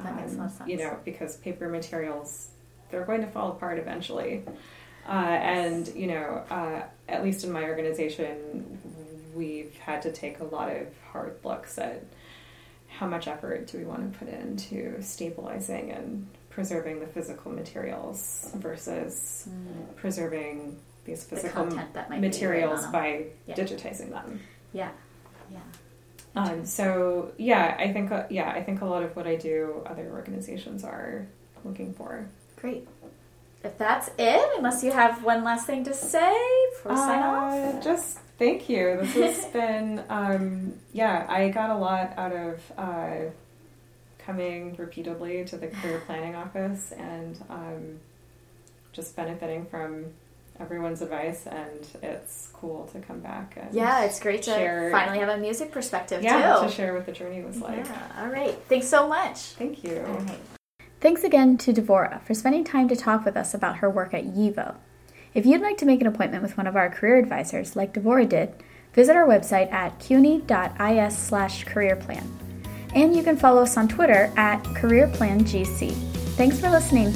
That 0.00 0.08
um, 0.08 0.16
makes 0.16 0.34
a 0.34 0.36
lot 0.36 0.46
of 0.46 0.52
sense. 0.52 0.70
You 0.70 0.78
know, 0.78 0.98
because 1.04 1.36
paper 1.36 1.68
materials, 1.68 2.48
they're 2.90 3.04
going 3.04 3.20
to 3.20 3.28
fall 3.28 3.52
apart 3.52 3.78
eventually. 3.78 4.42
Uh, 5.06 5.10
and, 5.12 5.88
you 5.94 6.06
know, 6.06 6.42
uh, 6.50 6.82
at 7.08 7.22
least 7.22 7.44
in 7.44 7.52
my 7.52 7.64
organization, 7.64 8.78
we've 9.34 9.76
had 9.78 10.02
to 10.02 10.12
take 10.12 10.40
a 10.40 10.44
lot 10.44 10.70
of 10.70 10.86
hard 11.10 11.36
looks 11.44 11.78
at 11.78 12.04
how 12.88 13.06
much 13.06 13.26
effort 13.26 13.66
do 13.66 13.78
we 13.78 13.84
want 13.84 14.12
to 14.12 14.18
put 14.18 14.28
into 14.28 15.00
stabilizing 15.02 15.90
and 15.90 16.26
preserving 16.50 17.00
the 17.00 17.06
physical 17.06 17.50
materials 17.50 18.50
versus 18.54 19.48
mm. 19.48 19.96
preserving 19.96 20.78
these 21.04 21.24
physical 21.24 21.66
the 21.66 22.16
materials 22.18 22.86
by 22.86 23.26
yeah. 23.46 23.54
digitizing 23.54 24.10
them. 24.10 24.40
Yeah, 24.72 24.90
yeah. 25.50 25.58
Um, 26.36 26.64
so 26.64 27.32
yeah, 27.36 27.76
I 27.78 27.92
think 27.92 28.10
uh, 28.10 28.24
yeah, 28.30 28.50
I 28.50 28.62
think 28.62 28.80
a 28.80 28.86
lot 28.86 29.02
of 29.02 29.14
what 29.16 29.26
I 29.26 29.36
do, 29.36 29.82
other 29.86 30.10
organizations 30.10 30.84
are 30.84 31.26
looking 31.64 31.92
for. 31.94 32.26
Great. 32.56 32.88
If 33.62 33.78
that's 33.78 34.10
it, 34.18 34.50
unless 34.56 34.84
you 34.84 34.92
have 34.92 35.24
one 35.24 35.42
last 35.42 35.66
thing 35.66 35.84
to 35.84 35.94
say 35.94 36.36
before 36.74 36.92
uh, 36.92 36.96
sign 36.96 37.22
off. 37.22 37.82
Just 37.82 38.18
Thank 38.38 38.68
you. 38.68 38.98
This 39.00 39.14
has 39.14 39.44
been, 39.52 40.02
um, 40.08 40.74
yeah, 40.92 41.26
I 41.28 41.48
got 41.50 41.70
a 41.70 41.76
lot 41.76 42.14
out 42.16 42.32
of 42.32 42.72
uh, 42.76 43.30
coming 44.18 44.74
repeatedly 44.76 45.44
to 45.44 45.56
the 45.56 45.68
career 45.68 46.02
planning 46.06 46.34
office 46.34 46.92
and 46.92 47.42
um, 47.48 48.00
just 48.92 49.14
benefiting 49.14 49.66
from 49.66 50.06
everyone's 50.60 51.02
advice 51.02 51.46
and 51.46 51.86
it's 52.02 52.48
cool 52.52 52.86
to 52.92 53.00
come 53.00 53.18
back 53.18 53.58
and 53.60 53.74
yeah 53.74 54.04
it's 54.04 54.20
great 54.20 54.40
to 54.40 54.52
share, 54.52 54.88
finally 54.92 55.18
have 55.18 55.28
a 55.28 55.36
music 55.36 55.72
perspective 55.72 56.22
yeah, 56.22 56.60
too. 56.60 56.66
to 56.66 56.72
share 56.72 56.94
what 56.94 57.04
the 57.06 57.10
journey 57.10 57.42
was 57.42 57.60
like. 57.60 57.84
yeah. 57.84 58.12
all 58.20 58.28
right. 58.28 58.56
Thanks 58.68 58.86
so 58.86 59.08
much. 59.08 59.38
Thank 59.38 59.82
you. 59.82 60.06
Thanks 61.00 61.24
again 61.24 61.58
to 61.58 61.72
devora 61.72 62.22
for 62.22 62.34
spending 62.34 62.62
time 62.62 62.88
to 62.88 62.96
talk 62.96 63.24
with 63.24 63.36
us 63.36 63.52
about 63.52 63.78
her 63.78 63.90
work 63.90 64.14
at 64.14 64.24
YIVO 64.24 64.76
if 65.34 65.44
you'd 65.44 65.60
like 65.60 65.78
to 65.78 65.86
make 65.86 66.00
an 66.00 66.06
appointment 66.06 66.42
with 66.42 66.56
one 66.56 66.66
of 66.66 66.76
our 66.76 66.88
career 66.88 67.16
advisors, 67.16 67.74
like 67.74 67.92
Devora 67.92 68.28
did, 68.28 68.54
visit 68.92 69.16
our 69.16 69.26
website 69.26 69.72
at 69.72 69.98
cuny.is 69.98 71.18
slash 71.18 71.64
careerplan. 71.64 72.24
And 72.94 73.16
you 73.16 73.24
can 73.24 73.36
follow 73.36 73.62
us 73.62 73.76
on 73.76 73.88
Twitter 73.88 74.32
at 74.36 74.62
careerplangc. 74.62 75.92
Thanks 76.36 76.60
for 76.60 76.70
listening. 76.70 77.12